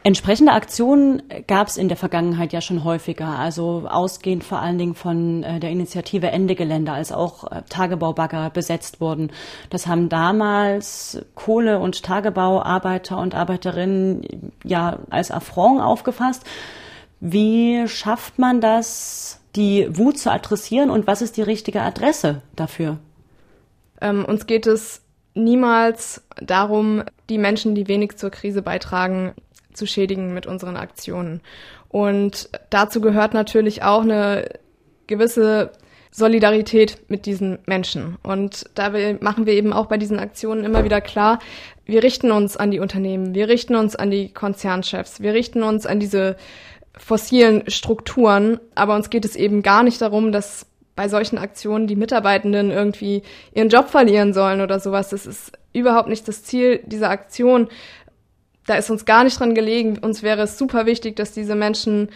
Entsprechende 0.02 0.54
Aktionen 0.54 1.22
gab 1.46 1.68
es 1.68 1.76
in 1.78 1.90
der 1.90 1.98
Vergangenheit 1.98 2.54
ja 2.54 2.62
schon 2.62 2.86
häufiger, 2.86 3.38
also 3.38 3.86
ausgehend 3.88 4.46
vor 4.46 4.60
allen 4.60 4.78
Dingen 4.78 4.96
von 4.96 5.44
äh, 5.44 5.60
der 5.60 5.70
Initiative 5.72 6.28
Ende 6.28 6.56
Gelände, 6.56 6.94
als 6.94 7.12
auch 7.12 7.52
äh, 7.52 7.64
Tagebaubagger 7.70 8.50
besetzt 8.50 9.02
wurden. 9.02 9.32
Das 9.70 9.88
haben 9.88 10.08
damals 10.08 11.22
Kohle- 11.36 11.80
und 11.80 12.02
Tagebauarbeiter 12.02 13.20
und 13.20 13.36
Arbeiterinnen 13.36 14.22
ja 14.64 15.00
als 15.10 15.32
Affront 15.32 15.82
aufgefasst. 15.82 16.46
Wie 17.20 17.86
schafft 17.90 18.40
man 18.40 18.62
das, 18.62 19.42
die 19.58 19.86
Wut 19.92 20.18
zu 20.18 20.32
adressieren 20.32 20.90
und 20.90 21.08
was 21.08 21.22
ist 21.22 21.36
die 21.36 21.42
richtige 21.42 21.82
Adresse 21.82 22.42
dafür? 22.56 23.00
Ähm, 24.02 24.26
uns 24.26 24.48
geht 24.48 24.68
es 24.68 25.02
niemals 25.34 26.24
darum, 26.42 27.04
die 27.30 27.38
Menschen, 27.38 27.76
die 27.76 27.88
wenig 27.88 28.18
zur 28.18 28.30
Krise 28.30 28.62
beitragen, 28.62 29.34
zu 29.74 29.86
schädigen 29.86 30.34
mit 30.34 30.48
unseren 30.48 30.78
Aktionen. 30.78 31.42
Und 31.88 32.50
dazu 32.70 33.02
gehört 33.02 33.34
natürlich 33.34 33.84
auch 33.84 34.02
eine 34.02 34.50
gewisse 35.08 35.72
Solidarität 36.12 37.02
mit 37.08 37.26
diesen 37.26 37.60
Menschen. 37.66 38.18
Und 38.24 38.70
da 38.76 38.92
machen 39.20 39.46
wir 39.46 39.54
eben 39.54 39.74
auch 39.74 39.88
bei 39.88 39.98
diesen 39.98 40.20
Aktionen 40.20 40.66
immer 40.66 40.84
wieder 40.84 41.02
klar, 41.02 41.40
wir 41.86 42.04
richten 42.04 42.32
uns 42.32 42.58
an 42.58 42.72
die 42.72 42.80
Unternehmen, 42.80 43.34
wir 43.34 43.48
richten 43.48 43.76
uns 43.76 43.96
an 43.96 44.12
die 44.12 44.32
Konzernchefs, 44.32 45.22
wir 45.22 45.34
richten 45.34 45.64
uns 45.64 45.86
an 45.86 46.00
diese 46.00 46.36
fossilen 46.96 47.70
Strukturen, 47.70 48.60
aber 48.76 48.96
uns 48.96 49.10
geht 49.10 49.26
es 49.26 49.36
eben 49.36 49.64
gar 49.64 49.84
nicht 49.84 50.02
darum, 50.02 50.32
dass 50.32 50.68
bei 51.00 51.08
solchen 51.08 51.38
Aktionen 51.38 51.88
die 51.88 51.96
Mitarbeitenden 51.96 52.72
irgendwie 52.72 53.24
ihren 53.54 53.70
Job 53.70 53.88
verlieren 53.88 54.34
sollen 54.34 54.60
oder 54.60 54.82
sowas. 54.82 55.08
Das 55.08 55.26
ist 55.26 55.54
überhaupt 55.72 56.10
nicht 56.10 56.28
das 56.28 56.44
Ziel 56.44 56.82
dieser 56.86 57.10
Aktion. 57.10 57.70
Da 58.66 58.76
ist 58.76 58.90
uns 58.90 59.06
gar 59.06 59.24
nicht 59.24 59.40
dran 59.40 59.56
gelegen. 59.56 59.98
Uns 60.00 60.24
wäre 60.24 60.42
es 60.42 60.58
super 60.58 60.86
wichtig, 60.86 61.16
dass 61.16 61.32
diese 61.32 61.56
Menschen 61.56 62.10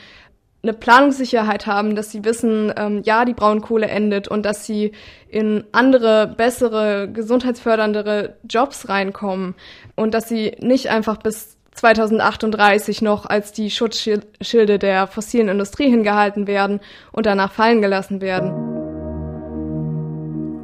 eine 0.64 0.74
Planungssicherheit 0.74 1.66
haben, 1.66 1.96
dass 1.96 2.12
sie 2.12 2.26
wissen, 2.26 2.74
ähm, 2.76 3.04
ja, 3.06 3.24
die 3.24 3.34
Braunkohle 3.34 3.88
endet 3.88 4.28
und 4.28 4.46
dass 4.46 4.66
sie 4.66 4.92
in 5.30 5.64
andere, 5.72 6.28
bessere, 6.36 7.08
gesundheitsförderndere 7.08 8.36
Jobs 8.50 8.90
reinkommen 8.90 9.56
und 9.96 10.14
dass 10.14 10.28
sie 10.28 10.58
nicht 10.60 10.90
einfach 10.90 11.16
bis 11.16 11.56
2038 11.72 13.02
noch 13.02 13.26
als 13.26 13.54
die 13.54 13.72
Schutzschilde 13.72 14.78
der 14.78 15.08
fossilen 15.08 15.48
Industrie 15.48 15.90
hingehalten 15.90 16.48
werden 16.48 16.82
und 17.14 17.26
danach 17.26 17.54
fallen 17.54 17.82
gelassen 17.82 18.20
werden. 18.20 18.63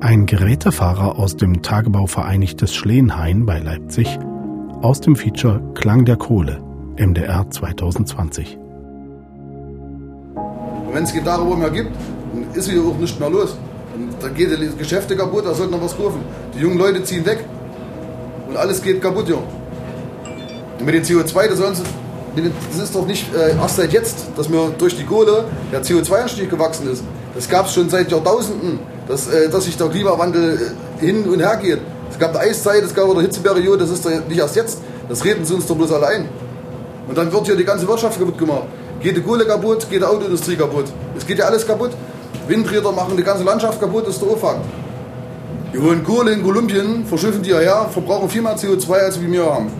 Ein 0.01 0.27
Gerätefahrer 0.27 1.19
aus 1.19 1.35
dem 1.35 1.61
Tagebau 1.61 2.07
Vereinigtes 2.07 2.73
Schlehenhain 2.73 3.45
bei 3.45 3.59
Leipzig 3.59 4.17
aus 4.81 5.01
dem 5.01 5.17
Feature 5.17 5.61
Klang 5.75 6.05
der 6.05 6.15
Kohle, 6.15 6.61
MDR 6.97 7.45
2020. 7.49 8.57
Wenn 10.93 11.03
es 11.03 11.11
Gitarre 11.11 11.43
mehr 11.57 11.69
gibt, 11.69 11.91
dann 12.33 12.45
ist 12.53 12.69
hier 12.69 12.81
auch 12.81 12.97
nicht 12.97 13.19
mehr 13.19 13.29
los. 13.29 13.57
Und 13.93 14.11
da 14.21 14.29
geht 14.29 14.57
die 14.57 14.77
Geschäfte 14.77 15.17
kaputt, 15.17 15.45
da 15.45 15.53
sollte 15.53 15.73
noch 15.73 15.83
was 15.83 15.97
kaufen. 15.97 16.21
Die 16.55 16.61
jungen 16.61 16.77
Leute 16.77 17.03
ziehen 17.03 17.25
weg 17.25 17.43
und 18.47 18.55
alles 18.55 18.81
geht 18.81 19.01
kaputt, 19.01 19.27
ja. 19.27 19.35
Und 20.79 20.85
mit 20.85 20.95
dem 20.95 21.03
CO2, 21.03 21.49
das, 21.49 21.59
das 21.59 22.83
ist 22.83 22.95
doch 22.95 23.05
nicht 23.05 23.35
äh, 23.35 23.57
erst 23.57 23.75
seit 23.75 23.91
jetzt, 23.91 24.27
dass 24.37 24.47
mir 24.47 24.69
durch 24.77 24.95
die 24.95 25.03
Kohle 25.03 25.43
der 25.73 25.83
CO2-Anstieg 25.83 26.49
gewachsen 26.49 26.89
ist. 26.89 27.03
Das 27.35 27.49
gab 27.49 27.65
es 27.65 27.73
schon 27.73 27.89
seit 27.89 28.09
Jahrtausenden, 28.09 28.79
dass, 29.09 29.27
äh, 29.27 29.49
dass 29.49 29.65
sich 29.65 29.75
der 29.75 29.89
Klimawandel 29.89 30.75
äh, 31.01 31.05
hin 31.05 31.25
und 31.25 31.39
her 31.39 31.57
geht. 31.61 31.79
Es 32.09 32.17
gab 32.17 32.29
eine 32.35 32.39
Eiszeit, 32.39 32.83
es 32.83 32.93
gab 32.93 33.09
eine 33.09 33.21
Hitzeperiode, 33.21 33.79
das 33.79 33.89
ist 33.89 34.05
nicht 34.05 34.39
erst 34.39 34.55
jetzt. 34.55 34.79
Das 35.09 35.25
reden 35.25 35.43
sie 35.43 35.55
uns 35.55 35.65
doch 35.65 35.75
bloß 35.75 35.91
allein. 35.91 36.29
Und 37.07 37.17
dann 37.17 37.31
wird 37.33 37.47
hier 37.47 37.55
die 37.55 37.65
ganze 37.65 37.87
Wirtschaft 37.87 38.19
kaputt 38.19 38.37
gemacht. 38.37 38.67
Geht 39.01 39.17
die 39.17 39.21
Kohle 39.21 39.45
kaputt, 39.45 39.89
geht 39.89 40.01
die 40.01 40.05
Autoindustrie 40.05 40.55
kaputt. 40.55 40.85
Es 41.17 41.25
geht 41.25 41.39
ja 41.39 41.45
alles 41.45 41.65
kaputt. 41.65 41.91
Windräder 42.47 42.91
machen 42.91 43.17
die 43.17 43.23
ganze 43.23 43.43
Landschaft 43.43 43.79
kaputt, 43.79 44.05
das 44.05 44.15
ist 44.15 44.21
der 44.21 44.29
Auffang. 44.29 44.61
Die 45.73 45.79
holen 45.79 46.03
Kohle 46.03 46.31
in 46.31 46.43
Kolumbien, 46.43 47.05
verschiffen 47.05 47.41
die 47.41 47.49
hierher, 47.49 47.87
verbrauchen 47.91 48.29
viel 48.29 48.41
mehr 48.41 48.57
CO2, 48.57 48.91
als 48.91 49.19
wir 49.21 49.45
haben. 49.45 49.71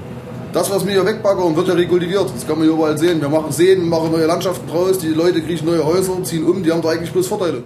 Das, 0.53 0.71
was 0.71 0.83
wir 0.85 0.93
hier 0.93 1.05
wegbaggern, 1.05 1.55
wird 1.55 1.67
ja 1.67 1.75
reguliert. 1.75 2.25
Das 2.33 2.47
kann 2.47 2.57
man 2.57 2.67
hier 2.67 2.75
überall 2.75 2.97
sehen. 2.97 3.21
Wir 3.21 3.29
machen 3.29 3.51
Seen, 3.51 3.87
machen 3.87 4.11
neue 4.11 4.25
Landschaften 4.25 4.67
draus, 4.67 4.97
die 4.97 5.09
Leute 5.09 5.41
kriegen 5.41 5.65
neue 5.65 5.85
Häuser, 5.85 6.23
ziehen 6.23 6.43
um, 6.43 6.63
die 6.63 6.71
haben 6.71 6.81
da 6.81 6.89
eigentlich 6.89 7.11
bloß 7.11 7.27
Vorteile. 7.27 7.63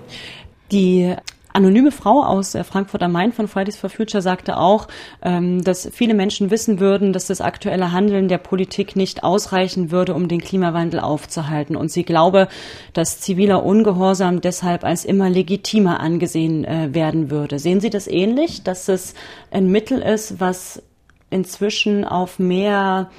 Die 0.71 1.15
anonyme 1.53 1.91
Frau 1.91 2.23
aus 2.23 2.55
äh, 2.55 2.63
Frankfurt 2.63 3.01
am 3.03 3.11
Main 3.11 3.31
von 3.31 3.47
Fridays 3.47 3.77
for 3.77 3.89
Future 3.89 4.21
sagte 4.21 4.57
auch, 4.57 4.87
ähm, 5.21 5.63
dass 5.63 5.89
viele 5.91 6.13
Menschen 6.13 6.51
wissen 6.51 6.79
würden, 6.79 7.13
dass 7.13 7.27
das 7.27 7.41
aktuelle 7.41 7.91
Handeln 7.91 8.27
der 8.27 8.39
Politik 8.39 8.95
nicht 8.95 9.23
ausreichen 9.23 9.91
würde, 9.91 10.13
um 10.13 10.27
den 10.27 10.41
Klimawandel 10.41 10.99
aufzuhalten. 10.99 11.75
Und 11.75 11.89
sie 11.91 12.03
glaube, 12.03 12.47
dass 12.93 13.21
ziviler 13.21 13.63
Ungehorsam 13.63 14.41
deshalb 14.41 14.83
als 14.83 15.05
immer 15.05 15.29
legitimer 15.29 15.99
angesehen 15.99 16.65
äh, 16.65 16.93
werden 16.93 17.31
würde. 17.31 17.59
Sehen 17.59 17.79
Sie 17.79 17.89
das 17.89 18.07
ähnlich, 18.07 18.63
dass 18.63 18.89
es 18.89 19.13
ein 19.51 19.67
Mittel 19.67 20.01
ist, 20.01 20.39
was 20.39 20.81
inzwischen 21.29 22.03
auf 22.05 22.39
mehr 22.39 23.09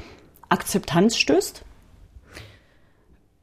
Akzeptanz 0.48 1.16
stößt? 1.16 1.64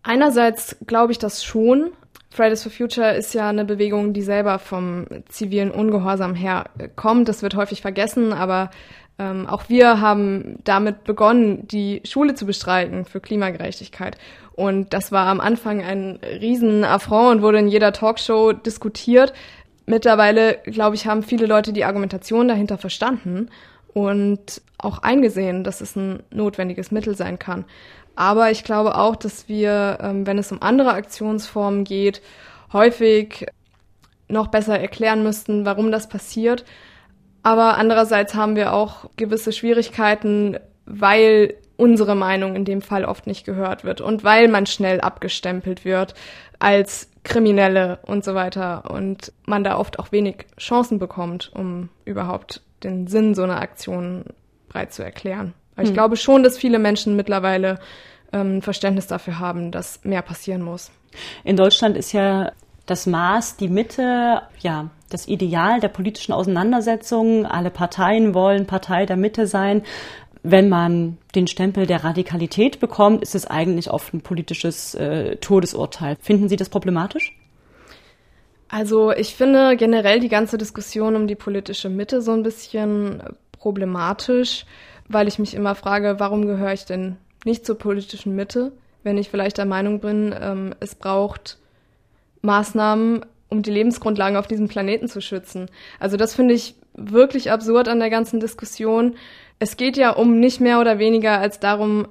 Einerseits 0.03 0.77
glaube 0.87 1.11
ich 1.11 1.19
das 1.19 1.43
schon. 1.43 1.91
Fridays 2.31 2.63
for 2.63 2.71
Future 2.71 3.13
ist 3.13 3.33
ja 3.33 3.49
eine 3.49 3.65
Bewegung, 3.65 4.13
die 4.13 4.21
selber 4.21 4.57
vom 4.57 5.05
zivilen 5.27 5.69
Ungehorsam 5.69 6.33
her 6.33 6.65
kommt. 6.95 7.27
Das 7.27 7.43
wird 7.43 7.55
häufig 7.55 7.81
vergessen, 7.81 8.31
aber 8.31 8.71
ähm, 9.19 9.47
auch 9.47 9.67
wir 9.67 9.99
haben 9.99 10.57
damit 10.63 11.03
begonnen, 11.03 11.67
die 11.67 12.01
Schule 12.05 12.33
zu 12.33 12.45
bestreiten 12.45 13.03
für 13.03 13.19
Klimagerechtigkeit. 13.19 14.17
Und 14.53 14.93
das 14.93 15.11
war 15.11 15.27
am 15.27 15.41
Anfang 15.41 15.83
ein 15.83 16.19
riesen 16.23 16.85
Affront 16.85 17.37
und 17.37 17.41
wurde 17.41 17.59
in 17.59 17.67
jeder 17.67 17.91
Talkshow 17.91 18.53
diskutiert. 18.53 19.33
Mittlerweile, 19.85 20.59
glaube 20.63 20.95
ich, 20.95 21.07
haben 21.07 21.23
viele 21.23 21.47
Leute 21.47 21.73
die 21.73 21.83
Argumentation 21.83 22.47
dahinter 22.47 22.77
verstanden 22.77 23.49
und 23.93 24.61
auch 24.77 24.99
eingesehen, 24.99 25.63
dass 25.63 25.81
es 25.81 25.95
ein 25.95 26.23
notwendiges 26.31 26.91
Mittel 26.91 27.15
sein 27.15 27.39
kann. 27.39 27.65
Aber 28.21 28.51
ich 28.51 28.63
glaube 28.63 28.99
auch, 28.99 29.15
dass 29.15 29.49
wir, 29.49 29.97
ähm, 29.99 30.27
wenn 30.27 30.37
es 30.37 30.51
um 30.51 30.61
andere 30.61 30.93
Aktionsformen 30.93 31.85
geht, 31.85 32.21
häufig 32.71 33.47
noch 34.27 34.49
besser 34.49 34.79
erklären 34.79 35.23
müssten, 35.23 35.65
warum 35.65 35.91
das 35.91 36.07
passiert. 36.07 36.63
Aber 37.41 37.79
andererseits 37.79 38.35
haben 38.35 38.55
wir 38.55 38.73
auch 38.73 39.09
gewisse 39.17 39.51
Schwierigkeiten, 39.51 40.59
weil 40.85 41.55
unsere 41.77 42.13
Meinung 42.13 42.55
in 42.55 42.63
dem 42.63 42.83
Fall 42.83 43.05
oft 43.05 43.25
nicht 43.25 43.43
gehört 43.43 43.83
wird 43.83 44.01
und 44.01 44.23
weil 44.23 44.49
man 44.49 44.67
schnell 44.67 45.01
abgestempelt 45.01 45.83
wird 45.83 46.13
als 46.59 47.09
Kriminelle 47.23 47.97
und 48.05 48.23
so 48.23 48.35
weiter 48.35 48.91
und 48.91 49.33
man 49.47 49.63
da 49.63 49.79
oft 49.79 49.97
auch 49.97 50.11
wenig 50.11 50.45
Chancen 50.59 50.99
bekommt, 50.99 51.51
um 51.55 51.89
überhaupt 52.05 52.61
den 52.83 53.07
Sinn 53.07 53.33
so 53.33 53.41
einer 53.41 53.59
Aktion 53.59 54.25
breit 54.69 54.93
zu 54.93 55.03
erklären. 55.03 55.55
Aber 55.75 55.83
ich 55.83 55.89
hm. 55.89 55.95
glaube 55.95 56.17
schon, 56.17 56.43
dass 56.43 56.57
viele 56.57 56.79
Menschen 56.79 57.15
mittlerweile 57.15 57.79
ähm, 58.33 58.61
Verständnis 58.61 59.07
dafür 59.07 59.39
haben, 59.39 59.71
dass 59.71 60.03
mehr 60.03 60.21
passieren 60.21 60.61
muss. 60.61 60.91
In 61.43 61.57
Deutschland 61.57 61.97
ist 61.97 62.13
ja 62.13 62.51
das 62.85 63.05
Maß, 63.05 63.57
die 63.57 63.67
Mitte, 63.67 64.41
ja, 64.59 64.89
das 65.09 65.27
Ideal 65.27 65.79
der 65.79 65.89
politischen 65.89 66.33
Auseinandersetzung. 66.33 67.45
Alle 67.45 67.69
Parteien 67.69 68.33
wollen 68.33 68.65
Partei 68.65 69.05
der 69.05 69.17
Mitte 69.17 69.47
sein. 69.47 69.83
Wenn 70.43 70.69
man 70.69 71.17
den 71.35 71.47
Stempel 71.47 71.85
der 71.85 72.03
Radikalität 72.03 72.79
bekommt, 72.79 73.21
ist 73.21 73.35
es 73.35 73.45
eigentlich 73.45 73.91
oft 73.91 74.13
ein 74.13 74.21
politisches 74.21 74.95
äh, 74.95 75.35
Todesurteil. 75.37 76.17
Finden 76.19 76.49
Sie 76.49 76.55
das 76.55 76.69
problematisch? 76.69 77.37
Also 78.67 79.11
ich 79.11 79.35
finde 79.35 79.75
generell 79.75 80.19
die 80.19 80.29
ganze 80.29 80.57
Diskussion 80.57 81.15
um 81.15 81.27
die 81.27 81.35
politische 81.35 81.89
Mitte 81.89 82.21
so 82.21 82.31
ein 82.31 82.41
bisschen 82.41 83.21
problematisch, 83.51 84.65
weil 85.13 85.27
ich 85.27 85.39
mich 85.39 85.53
immer 85.53 85.75
frage, 85.75 86.19
warum 86.19 86.45
gehöre 86.45 86.73
ich 86.73 86.85
denn 86.85 87.17
nicht 87.45 87.65
zur 87.65 87.77
politischen 87.77 88.35
Mitte, 88.35 88.71
wenn 89.03 89.17
ich 89.17 89.29
vielleicht 89.29 89.57
der 89.57 89.65
Meinung 89.65 89.99
bin, 89.99 90.35
ähm, 90.39 90.75
es 90.79 90.95
braucht 90.95 91.57
Maßnahmen, 92.41 93.25
um 93.49 93.61
die 93.61 93.71
Lebensgrundlagen 93.71 94.37
auf 94.37 94.47
diesem 94.47 94.67
Planeten 94.67 95.07
zu 95.07 95.21
schützen. 95.21 95.69
Also 95.99 96.17
das 96.17 96.35
finde 96.35 96.53
ich 96.53 96.75
wirklich 96.93 97.51
absurd 97.51 97.87
an 97.87 97.99
der 97.99 98.09
ganzen 98.09 98.39
Diskussion. 98.39 99.15
Es 99.59 99.77
geht 99.77 99.97
ja 99.97 100.11
um 100.11 100.39
nicht 100.39 100.61
mehr 100.61 100.79
oder 100.79 100.99
weniger 100.99 101.39
als 101.39 101.59
darum, 101.59 102.07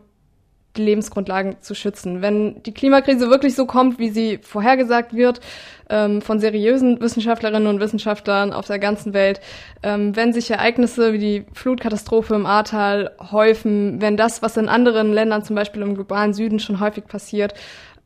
die 0.76 0.82
Lebensgrundlagen 0.82 1.56
zu 1.60 1.74
schützen. 1.74 2.22
Wenn 2.22 2.62
die 2.62 2.72
Klimakrise 2.72 3.28
wirklich 3.28 3.54
so 3.54 3.66
kommt, 3.66 3.98
wie 3.98 4.10
sie 4.10 4.38
vorhergesagt 4.38 5.14
wird, 5.14 5.40
ähm, 5.88 6.22
von 6.22 6.38
seriösen 6.38 7.00
Wissenschaftlerinnen 7.00 7.66
und 7.66 7.80
Wissenschaftlern 7.80 8.52
auf 8.52 8.66
der 8.66 8.78
ganzen 8.78 9.12
Welt, 9.12 9.40
ähm, 9.82 10.14
wenn 10.14 10.32
sich 10.32 10.50
Ereignisse 10.50 11.12
wie 11.12 11.18
die 11.18 11.44
Flutkatastrophe 11.54 12.34
im 12.34 12.46
Ahrtal 12.46 13.10
häufen, 13.32 14.00
wenn 14.00 14.16
das, 14.16 14.42
was 14.42 14.56
in 14.56 14.68
anderen 14.68 15.12
Ländern, 15.12 15.42
zum 15.42 15.56
Beispiel 15.56 15.82
im 15.82 15.94
globalen 15.94 16.34
Süden 16.34 16.60
schon 16.60 16.78
häufig 16.80 17.06
passiert, 17.06 17.54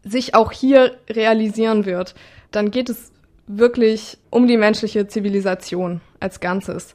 sich 0.03 0.35
auch 0.35 0.53
hier 0.53 0.97
realisieren 1.11 1.85
wird, 1.85 2.15
dann 2.51 2.71
geht 2.71 2.89
es 2.89 3.13
wirklich 3.47 4.19
um 4.31 4.47
die 4.47 4.57
menschliche 4.57 5.07
Zivilisation. 5.07 6.01
als 6.21 6.41
Ganzes. 6.41 6.95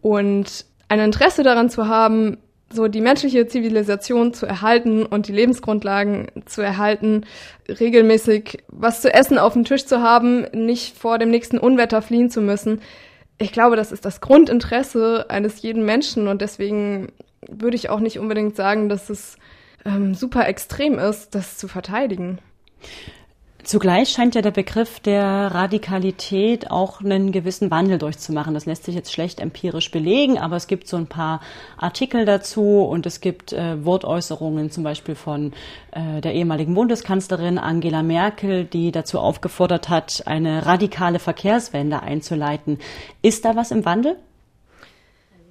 Und 0.00 0.64
ein 0.88 1.00
Interesse 1.00 1.42
daran 1.42 1.68
zu 1.68 1.88
haben, 1.88 2.38
so 2.72 2.88
die 2.88 3.00
menschliche 3.00 3.46
Zivilisation 3.46 4.32
zu 4.32 4.46
erhalten 4.46 5.04
und 5.04 5.28
die 5.28 5.32
Lebensgrundlagen 5.32 6.28
zu 6.46 6.62
erhalten, 6.62 7.24
regelmäßig 7.68 8.58
was 8.68 9.00
zu 9.00 9.12
essen 9.12 9.38
auf 9.38 9.52
dem 9.52 9.64
Tisch 9.64 9.86
zu 9.86 10.02
haben, 10.02 10.46
nicht 10.52 10.96
vor 10.96 11.18
dem 11.18 11.30
nächsten 11.30 11.58
Unwetter 11.58 12.02
fliehen 12.02 12.30
zu 12.30 12.40
müssen. 12.40 12.80
Ich 13.38 13.52
glaube, 13.52 13.76
das 13.76 13.92
ist 13.92 14.04
das 14.04 14.20
Grundinteresse 14.20 15.26
eines 15.28 15.62
jeden 15.62 15.84
Menschen 15.84 16.28
und 16.28 16.42
deswegen 16.42 17.12
würde 17.48 17.76
ich 17.76 17.90
auch 17.90 18.00
nicht 18.00 18.18
unbedingt 18.18 18.56
sagen, 18.56 18.88
dass 18.88 19.10
es 19.10 19.36
ähm, 19.84 20.14
super 20.14 20.46
extrem 20.46 20.98
ist, 20.98 21.34
das 21.34 21.58
zu 21.58 21.68
verteidigen. 21.68 22.38
Zugleich 23.64 24.08
scheint 24.08 24.34
ja 24.34 24.42
der 24.42 24.50
Begriff 24.50 24.98
der 24.98 25.24
Radikalität 25.24 26.72
auch 26.72 27.00
einen 27.00 27.30
gewissen 27.30 27.70
Wandel 27.70 27.98
durchzumachen. 27.98 28.54
Das 28.54 28.66
lässt 28.66 28.84
sich 28.84 28.94
jetzt 28.96 29.12
schlecht 29.12 29.38
empirisch 29.38 29.92
belegen, 29.92 30.36
aber 30.36 30.56
es 30.56 30.66
gibt 30.66 30.88
so 30.88 30.96
ein 30.96 31.06
paar 31.06 31.40
Artikel 31.76 32.24
dazu 32.24 32.80
und 32.80 33.06
es 33.06 33.20
gibt 33.20 33.52
äh, 33.52 33.84
Wortäußerungen 33.84 34.72
zum 34.72 34.82
Beispiel 34.82 35.14
von 35.14 35.52
äh, 35.92 36.20
der 36.20 36.34
ehemaligen 36.34 36.74
Bundeskanzlerin 36.74 37.58
Angela 37.58 38.02
Merkel, 38.02 38.64
die 38.64 38.90
dazu 38.90 39.20
aufgefordert 39.20 39.88
hat, 39.88 40.24
eine 40.26 40.66
radikale 40.66 41.20
Verkehrswende 41.20 42.02
einzuleiten. 42.02 42.80
Ist 43.22 43.44
da 43.44 43.54
was 43.54 43.70
im 43.70 43.84
Wandel? 43.84 44.16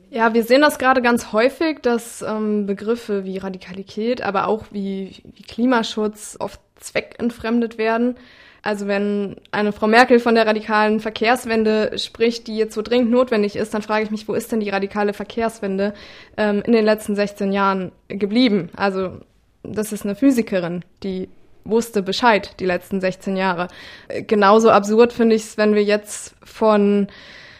Ja, 0.10 0.34
wir 0.34 0.44
sehen 0.44 0.60
das 0.60 0.77
gerade 0.77 1.01
ganz 1.01 1.32
häufig, 1.32 1.80
dass 1.82 2.22
ähm, 2.22 2.65
Begriffe 2.65 3.24
wie 3.24 3.38
Radikalität, 3.38 4.22
aber 4.22 4.48
auch 4.48 4.65
wie, 4.72 5.24
wie 5.24 5.44
Klimaschutz 5.44 6.36
oft 6.38 6.60
zweckentfremdet 6.82 7.78
werden. 7.78 8.16
Also 8.64 8.86
wenn 8.88 9.38
eine 9.52 9.72
Frau 9.72 9.88
Merkel 9.88 10.20
von 10.20 10.36
der 10.36 10.46
radikalen 10.46 11.00
Verkehrswende 11.00 11.98
spricht, 11.98 12.48
die 12.48 12.58
jetzt 12.58 12.76
so 12.76 12.84
dringend 12.84 13.10
notwendig 13.10 13.56
ist, 13.56 13.74
dann 13.74 13.82
frage 13.82 14.04
ich 14.04 14.12
mich, 14.12 14.28
wo 14.28 14.34
ist 14.34 14.52
denn 14.52 14.60
die 14.60 14.70
radikale 14.70 15.14
Verkehrswende 15.14 15.94
ähm, 16.38 16.62
in 16.66 16.74
den 16.74 16.86
letzten 16.86 17.16
16 17.16 17.52
Jahren 17.52 17.92
geblieben? 18.08 18.70
Also 18.76 19.18
das 19.64 19.92
ist 19.92 20.06
eine 20.06 20.16
Physikerin, 20.16 20.84
die 21.02 21.30
wusste 21.64 22.04
Bescheid 22.04 22.60
die 22.60 22.66
letzten 22.66 23.02
16 23.02 23.36
Jahre. 23.36 23.68
Genauso 24.28 24.70
absurd 24.70 25.14
finde 25.14 25.36
ich 25.36 25.44
es, 25.44 25.58
wenn 25.58 25.76
wir 25.76 25.84
jetzt 25.84 26.36
von 26.44 27.08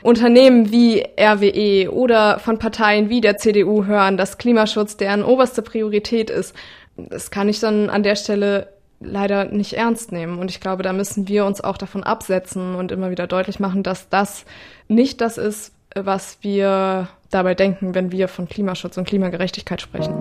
Unternehmen 0.04 0.72
wie 0.72 1.04
RWE 1.20 1.92
oder 1.92 2.40
von 2.40 2.58
Parteien 2.58 3.10
wie 3.10 3.22
der 3.22 3.38
CDU 3.38 3.86
hören, 3.86 4.18
dass 4.18 4.38
Klimaschutz 4.38 4.98
deren 4.98 5.24
oberste 5.24 5.62
Priorität 5.62 6.30
ist. 6.30 6.56
Das 6.98 7.32
kann 7.32 7.50
ich 7.50 7.60
dann 7.60 7.90
an 7.90 8.04
der 8.04 8.16
Stelle 8.16 8.68
leider 9.01 9.46
nicht 9.46 9.74
ernst 9.74 10.12
nehmen. 10.12 10.39
Und 10.39 10.50
ich 10.50 10.60
glaube, 10.60 10.84
da 10.84 10.93
müssen 10.93 11.27
wir 11.27 11.46
uns 11.46 11.62
auch 11.62 11.77
davon 11.77 12.03
absetzen 12.03 12.75
und 12.75 12.91
immer 12.91 13.12
wieder 13.12 13.27
deutlich 13.27 13.60
machen, 13.60 13.84
dass 13.84 14.10
das 14.10 14.46
nicht 14.88 15.22
das 15.22 15.38
ist, 15.38 15.74
was 15.96 16.38
wir 16.41 17.10
dabei 17.29 17.55
denken, 17.55 17.96
wenn 17.96 18.12
wir 18.12 18.27
von 18.27 18.48
Klimaschutz 18.48 18.98
und 18.98 19.08
Klimagerechtigkeit 19.08 19.81
sprechen. 19.81 20.13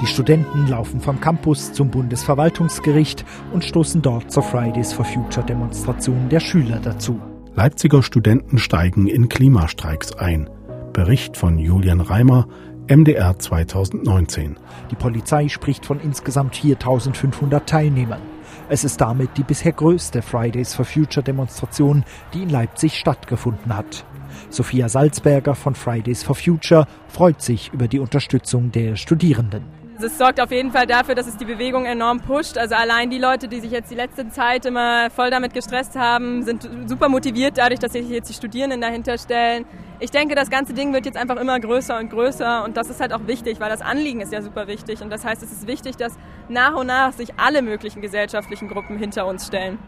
Die 0.00 0.06
Studenten 0.06 0.66
laufen 0.68 1.00
vom 1.00 1.20
Campus 1.20 1.72
zum 1.72 1.90
Bundesverwaltungsgericht 1.90 3.24
und 3.52 3.64
stoßen 3.64 4.02
dort 4.02 4.30
zur 4.30 4.42
Fridays 4.42 4.92
for 4.92 5.04
Future 5.04 5.44
Demonstration 5.44 6.28
der 6.28 6.40
Schüler 6.40 6.78
dazu. 6.80 7.18
Leipziger 7.54 8.02
Studenten 8.02 8.58
steigen 8.58 9.06
in 9.06 9.28
Klimastreiks 9.28 10.12
ein. 10.12 10.50
Bericht 10.96 11.36
von 11.36 11.58
Julian 11.58 12.00
Reimer, 12.00 12.48
MDR 12.88 13.38
2019. 13.38 14.56
Die 14.90 14.94
Polizei 14.94 15.50
spricht 15.50 15.84
von 15.84 16.00
insgesamt 16.00 16.56
4500 16.56 17.68
Teilnehmern. 17.68 18.22
Es 18.70 18.82
ist 18.82 18.98
damit 19.02 19.36
die 19.36 19.42
bisher 19.42 19.72
größte 19.72 20.22
Fridays 20.22 20.74
for 20.74 20.86
Future 20.86 21.22
Demonstration, 21.22 22.02
die 22.32 22.44
in 22.44 22.48
Leipzig 22.48 22.94
stattgefunden 22.94 23.76
hat. 23.76 24.06
Sophia 24.48 24.88
Salzberger 24.88 25.54
von 25.54 25.74
Fridays 25.74 26.22
for 26.22 26.34
Future 26.34 26.86
freut 27.08 27.42
sich 27.42 27.74
über 27.74 27.88
die 27.88 27.98
Unterstützung 27.98 28.72
der 28.72 28.96
Studierenden. 28.96 29.85
Es 29.98 30.18
sorgt 30.18 30.40
auf 30.40 30.50
jeden 30.50 30.72
Fall 30.72 30.86
dafür, 30.86 31.14
dass 31.14 31.26
es 31.26 31.36
die 31.36 31.44
Bewegung 31.44 31.86
enorm 31.86 32.20
pusht. 32.20 32.58
Also 32.58 32.74
allein 32.74 33.08
die 33.08 33.18
Leute, 33.18 33.48
die 33.48 33.60
sich 33.60 33.70
jetzt 33.70 33.90
die 33.90 33.94
letzte 33.94 34.28
Zeit 34.28 34.66
immer 34.66 35.08
voll 35.10 35.30
damit 35.30 35.54
gestresst 35.54 35.96
haben, 35.96 36.42
sind 36.42 36.68
super 36.86 37.08
motiviert 37.08 37.56
dadurch, 37.56 37.80
dass 37.80 37.92
sich 37.92 38.08
jetzt 38.08 38.28
die 38.28 38.34
Studierenden 38.34 38.80
dahinter 38.80 39.16
stellen. 39.16 39.64
Ich 39.98 40.10
denke, 40.10 40.34
das 40.34 40.50
ganze 40.50 40.74
Ding 40.74 40.92
wird 40.92 41.06
jetzt 41.06 41.16
einfach 41.16 41.36
immer 41.36 41.58
größer 41.58 41.98
und 41.98 42.10
größer 42.10 42.64
und 42.64 42.76
das 42.76 42.90
ist 42.90 43.00
halt 43.00 43.14
auch 43.14 43.26
wichtig, 43.26 43.58
weil 43.60 43.70
das 43.70 43.80
Anliegen 43.80 44.20
ist 44.20 44.32
ja 44.32 44.42
super 44.42 44.66
wichtig 44.66 45.00
und 45.00 45.08
das 45.08 45.24
heißt, 45.24 45.42
es 45.42 45.50
ist 45.50 45.66
wichtig, 45.66 45.96
dass 45.96 46.18
nach 46.50 46.74
und 46.74 46.88
nach 46.88 47.12
sich 47.14 47.38
alle 47.38 47.62
möglichen 47.62 48.02
gesellschaftlichen 48.02 48.68
Gruppen 48.68 48.98
hinter 48.98 49.26
uns 49.26 49.46
stellen. 49.46 49.78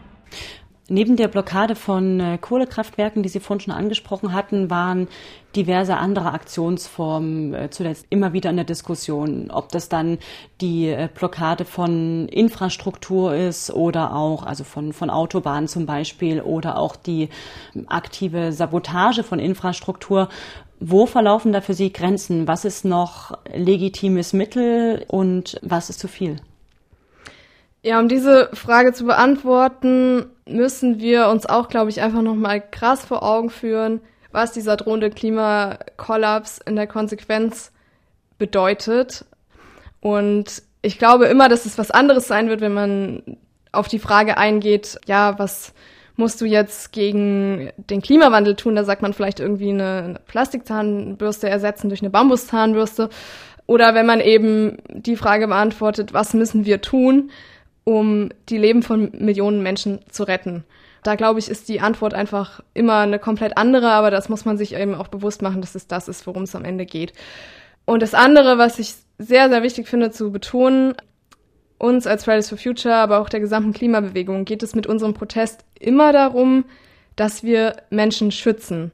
Neben 0.91 1.17
der 1.17 1.27
Blockade 1.27 1.75
von 1.75 2.19
äh, 2.19 2.37
Kohlekraftwerken, 2.39 3.21
die 3.21 3.29
Sie 3.29 3.39
vorhin 3.39 3.59
schon 3.59 3.73
angesprochen 3.73 4.33
hatten, 4.33 4.71
waren 4.71 5.07
diverse 5.55 5.97
andere 5.97 6.31
Aktionsformen 6.33 7.53
äh, 7.53 7.69
zuletzt 7.69 8.05
immer 8.09 8.33
wieder 8.33 8.49
in 8.49 8.55
der 8.55 8.65
Diskussion. 8.65 9.49
Ob 9.51 9.69
das 9.69 9.89
dann 9.89 10.19
die 10.61 10.87
äh, 10.89 11.09
Blockade 11.13 11.65
von 11.65 12.27
Infrastruktur 12.27 13.35
ist 13.35 13.71
oder 13.71 14.15
auch, 14.15 14.43
also 14.43 14.63
von, 14.63 14.93
von 14.93 15.09
Autobahnen 15.09 15.67
zum 15.67 15.85
Beispiel, 15.85 16.41
oder 16.41 16.77
auch 16.77 16.95
die 16.95 17.29
aktive 17.87 18.51
Sabotage 18.51 19.23
von 19.23 19.39
Infrastruktur. 19.39 20.29
Wo 20.79 21.05
verlaufen 21.05 21.51
da 21.51 21.61
für 21.61 21.73
Sie 21.73 21.91
Grenzen? 21.91 22.47
Was 22.47 22.63
ist 22.63 22.85
noch 22.85 23.37
legitimes 23.53 24.33
Mittel 24.33 25.03
und 25.07 25.59
was 25.61 25.89
ist 25.89 25.99
zu 25.99 26.07
viel? 26.07 26.37
Ja, 27.81 27.99
um 27.99 28.07
diese 28.07 28.49
Frage 28.53 28.93
zu 28.93 29.05
beantworten, 29.05 30.25
müssen 30.45 30.99
wir 30.99 31.29
uns 31.29 31.45
auch, 31.45 31.69
glaube 31.69 31.89
ich, 31.89 32.01
einfach 32.01 32.21
nochmal 32.21 32.61
krass 32.61 33.05
vor 33.05 33.23
Augen 33.23 33.49
führen, 33.49 34.01
was 34.31 34.51
dieser 34.51 34.77
drohende 34.77 35.09
Klimakollaps 35.09 36.59
in 36.59 36.75
der 36.75 36.87
Konsequenz 36.87 37.71
bedeutet. 38.37 39.25
Und 40.01 40.63
ich 40.81 40.97
glaube 40.97 41.25
immer, 41.25 41.49
dass 41.49 41.65
es 41.65 41.77
was 41.77 41.91
anderes 41.91 42.27
sein 42.27 42.49
wird, 42.49 42.61
wenn 42.61 42.73
man 42.73 43.37
auf 43.71 43.87
die 43.87 43.99
Frage 43.99 44.37
eingeht, 44.37 44.99
ja, 45.05 45.37
was 45.37 45.73
musst 46.15 46.41
du 46.41 46.45
jetzt 46.45 46.91
gegen 46.91 47.71
den 47.77 48.01
Klimawandel 48.01 48.55
tun? 48.55 48.75
Da 48.75 48.83
sagt 48.83 49.01
man 49.01 49.13
vielleicht 49.13 49.39
irgendwie 49.39 49.69
eine 49.69 50.19
Plastikzahnbürste 50.27 51.49
ersetzen 51.49 51.89
durch 51.89 52.01
eine 52.01 52.09
Bambuszahnbürste. 52.09 53.09
Oder 53.67 53.93
wenn 53.93 54.05
man 54.05 54.19
eben 54.19 54.77
die 54.89 55.15
Frage 55.15 55.47
beantwortet, 55.47 56.13
was 56.13 56.33
müssen 56.33 56.65
wir 56.65 56.81
tun? 56.81 57.31
um 57.89 58.29
die 58.49 58.57
Leben 58.57 58.83
von 58.83 59.11
Millionen 59.17 59.63
Menschen 59.63 59.99
zu 60.09 60.23
retten. 60.23 60.63
Da 61.03 61.15
glaube 61.15 61.39
ich, 61.39 61.49
ist 61.49 61.69
die 61.69 61.81
Antwort 61.81 62.13
einfach 62.13 62.61
immer 62.73 62.97
eine 62.97 63.19
komplett 63.19 63.57
andere, 63.57 63.91
aber 63.91 64.11
das 64.11 64.29
muss 64.29 64.45
man 64.45 64.57
sich 64.57 64.75
eben 64.75 64.95
auch 64.95 65.07
bewusst 65.07 65.41
machen, 65.41 65.61
dass 65.61 65.75
es 65.75 65.87
das 65.87 66.07
ist, 66.07 66.27
worum 66.27 66.43
es 66.43 66.55
am 66.55 66.65
Ende 66.65 66.85
geht. 66.85 67.13
Und 67.85 68.01
das 68.01 68.13
andere, 68.13 68.57
was 68.57 68.79
ich 68.79 68.95
sehr, 69.17 69.49
sehr 69.49 69.63
wichtig 69.63 69.87
finde 69.87 70.11
zu 70.11 70.31
betonen, 70.31 70.93
uns 71.77 72.05
als 72.05 72.25
Fridays 72.25 72.49
for 72.49 72.57
Future, 72.57 72.95
aber 72.95 73.19
auch 73.19 73.29
der 73.29 73.39
gesamten 73.39 73.73
Klimabewegung 73.73 74.45
geht 74.45 74.63
es 74.63 74.75
mit 74.75 74.85
unserem 74.85 75.13
Protest 75.13 75.63
immer 75.79 76.11
darum, 76.11 76.65
dass 77.15 77.43
wir 77.43 77.77
Menschen 77.89 78.31
schützen. 78.31 78.91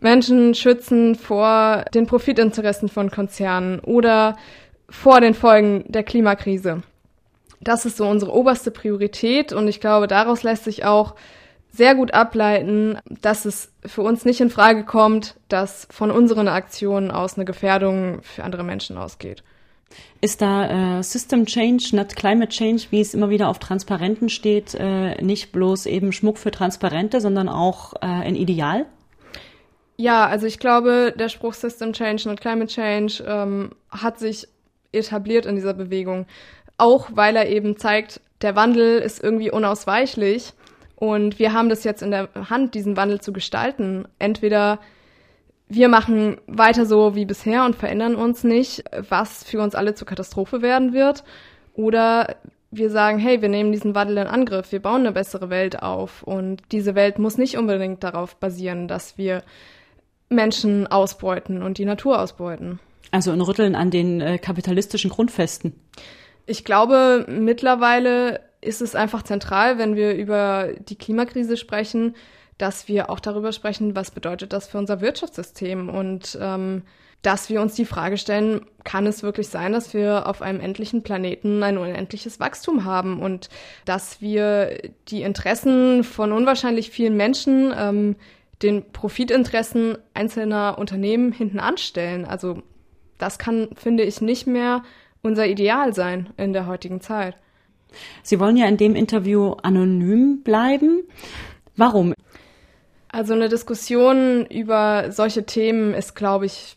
Menschen 0.00 0.54
schützen 0.54 1.16
vor 1.16 1.84
den 1.92 2.06
Profitinteressen 2.06 2.88
von 2.88 3.10
Konzernen 3.10 3.80
oder 3.80 4.36
vor 4.88 5.20
den 5.20 5.34
Folgen 5.34 5.84
der 5.88 6.04
Klimakrise. 6.04 6.82
Das 7.60 7.84
ist 7.84 7.96
so 7.96 8.08
unsere 8.08 8.32
oberste 8.32 8.70
Priorität 8.70 9.52
und 9.52 9.66
ich 9.66 9.80
glaube, 9.80 10.06
daraus 10.06 10.44
lässt 10.44 10.64
sich 10.64 10.84
auch 10.84 11.16
sehr 11.72 11.94
gut 11.94 12.12
ableiten, 12.12 12.98
dass 13.22 13.44
es 13.44 13.72
für 13.84 14.02
uns 14.02 14.24
nicht 14.24 14.40
in 14.40 14.50
Frage 14.50 14.84
kommt, 14.84 15.36
dass 15.48 15.86
von 15.90 16.10
unseren 16.10 16.48
Aktionen 16.48 17.10
aus 17.10 17.36
eine 17.36 17.44
Gefährdung 17.44 18.20
für 18.22 18.44
andere 18.44 18.64
Menschen 18.64 18.96
ausgeht. 18.96 19.42
Ist 20.20 20.42
da 20.42 20.98
äh, 20.98 21.02
System 21.02 21.46
Change, 21.46 21.90
not 21.92 22.14
Climate 22.14 22.50
Change, 22.50 22.84
wie 22.90 23.00
es 23.00 23.14
immer 23.14 23.30
wieder 23.30 23.48
auf 23.48 23.58
Transparenten 23.58 24.28
steht, 24.28 24.74
äh, 24.74 25.22
nicht 25.22 25.52
bloß 25.52 25.86
eben 25.86 26.12
Schmuck 26.12 26.38
für 26.38 26.50
Transparente, 26.50 27.20
sondern 27.20 27.48
auch 27.48 27.94
äh, 27.94 28.06
ein 28.06 28.36
Ideal? 28.36 28.86
Ja, 29.96 30.26
also 30.26 30.46
ich 30.46 30.58
glaube, 30.58 31.14
der 31.18 31.28
Spruch 31.28 31.54
System 31.54 31.92
Change, 31.92 32.28
not 32.28 32.40
Climate 32.40 32.72
Change 32.72 33.24
ähm, 33.26 33.70
hat 33.90 34.18
sich 34.18 34.46
etabliert 34.92 35.46
in 35.46 35.56
dieser 35.56 35.74
Bewegung 35.74 36.26
auch 36.78 37.10
weil 37.12 37.36
er 37.36 37.48
eben 37.48 37.76
zeigt, 37.76 38.20
der 38.40 38.56
Wandel 38.56 39.00
ist 39.00 39.22
irgendwie 39.22 39.50
unausweichlich 39.50 40.52
und 40.98 41.38
wir 41.38 41.52
haben 41.52 41.68
das 41.68 41.84
jetzt 41.84 42.02
in 42.02 42.10
der 42.10 42.28
Hand, 42.50 42.74
diesen 42.74 42.96
Wandel 42.96 43.20
zu 43.20 43.32
gestalten. 43.32 44.08
Entweder 44.18 44.80
wir 45.68 45.88
machen 45.88 46.38
weiter 46.48 46.86
so 46.86 47.14
wie 47.14 47.24
bisher 47.24 47.64
und 47.64 47.76
verändern 47.76 48.16
uns 48.16 48.42
nicht, 48.42 48.82
was 49.08 49.44
für 49.44 49.60
uns 49.60 49.76
alle 49.76 49.94
zur 49.94 50.08
Katastrophe 50.08 50.60
werden 50.60 50.92
wird, 50.92 51.22
oder 51.74 52.34
wir 52.72 52.90
sagen, 52.90 53.18
hey, 53.18 53.40
wir 53.40 53.48
nehmen 53.48 53.70
diesen 53.70 53.94
Wandel 53.94 54.18
in 54.18 54.26
Angriff, 54.26 54.72
wir 54.72 54.82
bauen 54.82 55.02
eine 55.02 55.12
bessere 55.12 55.50
Welt 55.50 55.80
auf 55.82 56.24
und 56.24 56.62
diese 56.72 56.96
Welt 56.96 57.20
muss 57.20 57.38
nicht 57.38 57.56
unbedingt 57.56 58.02
darauf 58.02 58.34
basieren, 58.34 58.88
dass 58.88 59.16
wir 59.16 59.42
Menschen 60.28 60.88
ausbeuten 60.88 61.62
und 61.62 61.78
die 61.78 61.84
Natur 61.84 62.20
ausbeuten. 62.20 62.80
Also 63.12 63.30
ein 63.30 63.40
Rütteln 63.40 63.76
an 63.76 63.92
den 63.92 64.20
äh, 64.20 64.38
kapitalistischen 64.38 65.10
Grundfesten. 65.10 65.74
Ich 66.44 66.64
glaube, 66.64 67.24
mittlerweile 67.28 68.40
ist 68.60 68.82
es 68.82 68.94
einfach 68.94 69.22
zentral, 69.22 69.78
wenn 69.78 69.96
wir 69.96 70.14
über 70.14 70.70
die 70.78 70.96
Klimakrise 70.96 71.56
sprechen, 71.56 72.14
dass 72.58 72.88
wir 72.88 73.08
auch 73.08 73.20
darüber 73.20 73.52
sprechen, 73.52 73.94
was 73.94 74.10
bedeutet 74.10 74.52
das 74.52 74.66
für 74.66 74.78
unser 74.78 75.00
Wirtschaftssystem 75.00 75.88
und 75.88 76.36
ähm, 76.40 76.82
dass 77.22 77.50
wir 77.50 77.60
uns 77.60 77.74
die 77.74 77.84
Frage 77.84 78.16
stellen, 78.16 78.64
kann 78.84 79.06
es 79.06 79.22
wirklich 79.22 79.48
sein, 79.48 79.72
dass 79.72 79.92
wir 79.92 80.28
auf 80.28 80.40
einem 80.40 80.60
endlichen 80.60 81.02
Planeten 81.02 81.62
ein 81.62 81.78
unendliches 81.78 82.38
Wachstum 82.38 82.84
haben 82.84 83.20
und 83.20 83.48
dass 83.84 84.20
wir 84.20 84.78
die 85.08 85.22
Interessen 85.22 86.04
von 86.04 86.32
unwahrscheinlich 86.32 86.90
vielen 86.90 87.16
Menschen 87.16 87.74
ähm, 87.76 88.16
den 88.62 88.92
Profitinteressen 88.92 89.98
einzelner 90.14 90.78
Unternehmen 90.78 91.32
hinten 91.32 91.60
anstellen. 91.60 92.24
Also 92.24 92.62
das 93.18 93.38
kann, 93.38 93.68
finde 93.74 94.04
ich, 94.04 94.20
nicht 94.20 94.46
mehr 94.46 94.82
unser 95.22 95.46
Ideal 95.46 95.94
sein 95.94 96.30
in 96.36 96.52
der 96.52 96.66
heutigen 96.66 97.00
Zeit. 97.00 97.36
Sie 98.22 98.40
wollen 98.40 98.56
ja 98.56 98.66
in 98.66 98.76
dem 98.76 98.94
Interview 98.94 99.52
anonym 99.62 100.42
bleiben. 100.42 101.02
Warum? 101.76 102.14
Also 103.08 103.32
eine 103.32 103.48
Diskussion 103.48 104.46
über 104.46 105.10
solche 105.12 105.44
Themen 105.44 105.94
ist, 105.94 106.14
glaube 106.14 106.46
ich, 106.46 106.76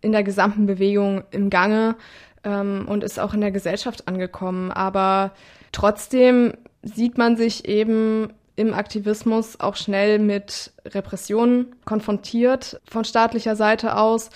in 0.00 0.12
der 0.12 0.24
gesamten 0.24 0.66
Bewegung 0.66 1.22
im 1.30 1.50
Gange 1.50 1.96
ähm, 2.44 2.86
und 2.88 3.04
ist 3.04 3.20
auch 3.20 3.34
in 3.34 3.40
der 3.40 3.52
Gesellschaft 3.52 4.08
angekommen. 4.08 4.72
Aber 4.72 5.32
trotzdem 5.70 6.54
sieht 6.82 7.16
man 7.18 7.36
sich 7.36 7.68
eben 7.68 8.32
im 8.56 8.74
Aktivismus 8.74 9.60
auch 9.60 9.76
schnell 9.76 10.18
mit 10.18 10.72
Repressionen 10.84 11.74
konfrontiert 11.84 12.80
von 12.88 13.04
staatlicher 13.04 13.56
Seite 13.56 13.96
aus. 13.96 14.30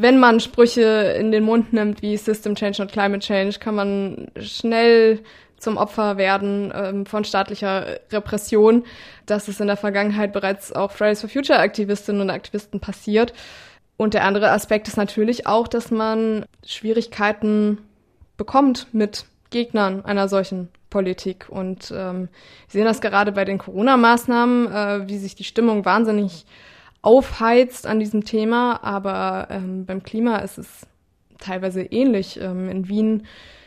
Wenn 0.00 0.18
man 0.18 0.40
Sprüche 0.40 1.14
in 1.18 1.30
den 1.30 1.44
Mund 1.44 1.74
nimmt 1.74 2.00
wie 2.00 2.16
System 2.16 2.54
Change 2.54 2.80
und 2.80 2.90
Climate 2.90 3.20
Change, 3.20 3.58
kann 3.58 3.74
man 3.74 4.28
schnell 4.40 5.20
zum 5.58 5.76
Opfer 5.76 6.16
werden 6.16 6.72
ähm, 6.74 7.04
von 7.04 7.22
staatlicher 7.24 7.98
Repression. 8.10 8.84
Das 9.26 9.46
ist 9.46 9.60
in 9.60 9.66
der 9.66 9.76
Vergangenheit 9.76 10.32
bereits 10.32 10.72
auch 10.72 10.90
Fridays 10.90 11.20
for 11.20 11.28
Future 11.28 11.58
Aktivistinnen 11.58 12.22
und 12.22 12.30
Aktivisten 12.30 12.80
passiert. 12.80 13.34
Und 13.98 14.14
der 14.14 14.24
andere 14.24 14.50
Aspekt 14.52 14.88
ist 14.88 14.96
natürlich 14.96 15.46
auch, 15.46 15.68
dass 15.68 15.90
man 15.90 16.46
Schwierigkeiten 16.64 17.76
bekommt 18.38 18.86
mit 18.94 19.26
Gegnern 19.50 20.02
einer 20.06 20.28
solchen 20.28 20.68
Politik. 20.88 21.46
Und 21.50 21.92
ähm, 21.94 22.30
wir 22.70 22.80
sehen 22.80 22.86
das 22.86 23.02
gerade 23.02 23.32
bei 23.32 23.44
den 23.44 23.58
Corona-Maßnahmen, 23.58 24.72
äh, 24.72 25.08
wie 25.08 25.18
sich 25.18 25.34
die 25.34 25.44
Stimmung 25.44 25.84
wahnsinnig 25.84 26.46
aufheizt 27.02 27.86
an 27.86 27.98
diesem 28.00 28.24
Thema. 28.24 28.82
Aber 28.82 29.48
ähm, 29.50 29.86
beim 29.86 30.02
Klima 30.02 30.38
ist 30.38 30.58
es 30.58 30.86
teilweise 31.38 31.82
ähnlich. 31.82 32.40
Ähm, 32.40 32.68
in 32.68 32.88
Wien 32.88 33.26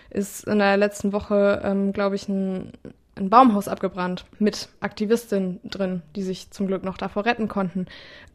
ist 0.09 0.47
in 0.47 0.59
der 0.59 0.77
letzten 0.77 1.11
Woche, 1.11 1.61
ähm, 1.63 1.93
glaube 1.93 2.15
ich, 2.15 2.27
ein 2.29 2.73
ein 3.15 3.29
Baumhaus 3.29 3.67
abgebrannt 3.67 4.25
mit 4.39 4.69
Aktivistinnen 4.79 5.59
drin, 5.63 6.01
die 6.15 6.23
sich 6.23 6.49
zum 6.51 6.67
Glück 6.67 6.83
noch 6.83 6.97
davor 6.97 7.25
retten 7.25 7.47
konnten. 7.47 7.85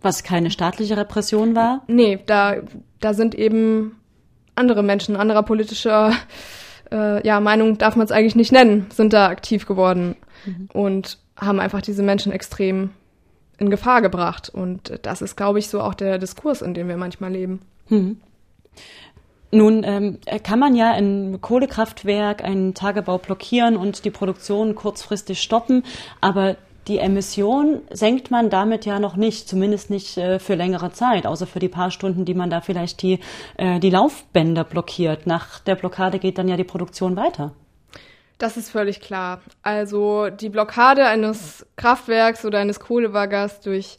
Was 0.01 0.23
keine 0.23 0.51
staatliche 0.51 0.97
Repression 0.97 1.57
war? 1.57 1.83
Nee, 1.89 2.21
da, 2.27 2.57
da 3.01 3.15
sind 3.15 3.35
eben 3.35 3.97
andere 4.55 4.83
Menschen, 4.83 5.17
anderer 5.17 5.43
politischer 5.43 6.13
äh, 6.93 7.27
ja, 7.27 7.41
Meinung 7.41 7.79
darf 7.79 7.97
man 7.97 8.05
es 8.05 8.13
eigentlich 8.13 8.37
nicht 8.37 8.53
nennen, 8.53 8.87
sind 8.93 9.13
da 9.13 9.29
aktiv 9.29 9.67
geworden 9.67 10.17
mhm. 10.47 10.69
und 10.73 11.19
haben 11.37 11.61
einfach 11.61 11.83
diese 11.83 12.03
Menschen 12.03 12.33
extrem 12.33 12.91
in 13.59 13.71
Gefahr 13.71 14.03
gebracht. 14.03 14.49
Und 14.49 14.99
das 15.03 15.23
ist, 15.23 15.37
glaube 15.37 15.59
ich, 15.59 15.69
so 15.69 15.81
auch 15.81 15.95
der 15.95 16.19
Diskurs, 16.19 16.63
in 16.63 16.75
dem 16.75 16.89
wir 16.89 16.97
manchmal 16.97 17.33
leben. 17.33 17.61
Mhm. 17.89 18.21
Nun 19.51 19.83
ähm, 19.85 20.19
kann 20.43 20.59
man 20.59 20.77
ja 20.77 20.93
ein 20.93 21.41
Kohlekraftwerk 21.41 22.45
einen 22.45 22.75
Tagebau 22.75 23.17
blockieren 23.19 23.77
und 23.77 24.05
die 24.05 24.11
Produktion 24.11 24.75
kurzfristig 24.75 25.41
stoppen, 25.41 25.85
aber 26.21 26.57
die 26.87 26.99
Emission 26.99 27.81
senkt 27.91 28.31
man 28.31 28.51
damit 28.51 28.87
ja 28.87 28.99
noch 28.99 29.17
nicht, 29.17 29.49
zumindest 29.49 29.91
nicht 29.91 30.17
äh, 30.17 30.39
für 30.39 30.55
längere 30.55 30.93
Zeit, 30.93 31.27
außer 31.27 31.47
für 31.47 31.61
die 31.61 31.69
paar 31.69 31.91
Stunden, 31.91 32.25
die 32.25 32.35
man 32.35 32.51
da 32.51 32.61
vielleicht 32.61 33.03
die, 33.03 33.21
äh, 33.57 33.79
die 33.79 33.91
Laufbänder 33.91 34.65
blockiert. 34.65 35.27
Nach 35.27 35.61
der 35.61 35.77
Blockade 35.77 36.19
geht 36.19 36.39
dann 36.39 36.49
ja 36.49 36.57
die 36.57 36.65
Produktion 36.65 37.17
weiter. 37.17 37.53
Das 38.39 38.57
ist 38.57 38.71
völlig 38.71 39.01
klar. 39.01 39.41
Also 39.63 40.31
die 40.31 40.49
Blockade 40.49 41.07
eines 41.07 41.67
Kraftwerks 41.77 42.45
oder 42.45 42.61
eines 42.61 42.79
Kohlebaggers 42.79 43.61
durch 43.61 43.97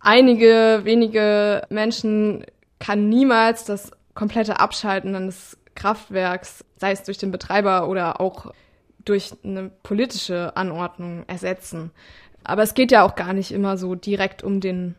einige 0.00 0.80
wenige 0.84 1.62
Menschen 1.68 2.46
kann 2.78 3.08
niemals 3.08 3.64
das 3.64 3.90
komplette 4.14 4.60
Abschalten 4.60 5.14
eines 5.16 5.58
Kraftwerks, 5.74 6.64
sei 6.76 6.92
es 6.92 7.02
durch 7.02 7.18
den 7.18 7.32
Betreiber 7.32 7.88
oder 7.88 8.20
auch 8.20 8.52
durch 9.04 9.32
eine 9.42 9.70
politische 9.82 10.56
Anordnung 10.56 11.24
ersetzen. 11.26 11.90
Aber 12.44 12.62
es 12.62 12.74
geht 12.74 12.92
ja 12.92 13.02
auch 13.02 13.16
gar 13.16 13.32
nicht 13.32 13.50
immer 13.50 13.76
so 13.76 13.94
direkt 13.94 14.42
um 14.42 14.60
den 14.60 14.94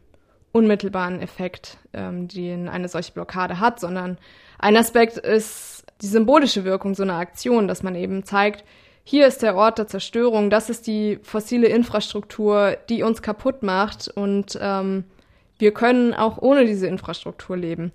unmittelbaren 0.51 1.21
Effekt, 1.21 1.77
ähm, 1.93 2.27
den 2.27 2.67
eine 2.67 2.89
solche 2.89 3.13
Blockade 3.13 3.59
hat, 3.59 3.79
sondern 3.79 4.17
ein 4.57 4.75
Aspekt 4.75 5.17
ist 5.17 5.78
die 6.01 6.07
symbolische 6.07 6.63
Wirkung 6.63 6.95
so 6.95 7.03
einer 7.03 7.17
Aktion, 7.17 7.67
dass 7.67 7.83
man 7.83 7.95
eben 7.95 8.23
zeigt, 8.23 8.63
hier 9.03 9.25
ist 9.25 9.41
der 9.41 9.55
Ort 9.55 9.79
der 9.79 9.87
Zerstörung, 9.87 10.49
das 10.49 10.69
ist 10.69 10.85
die 10.85 11.19
fossile 11.23 11.67
Infrastruktur, 11.67 12.77
die 12.89 13.03
uns 13.03 13.21
kaputt 13.21 13.63
macht 13.63 14.07
und 14.07 14.57
ähm, 14.61 15.03
wir 15.57 15.73
können 15.73 16.13
auch 16.13 16.37
ohne 16.37 16.65
diese 16.65 16.87
Infrastruktur 16.87 17.57
leben. 17.57 17.91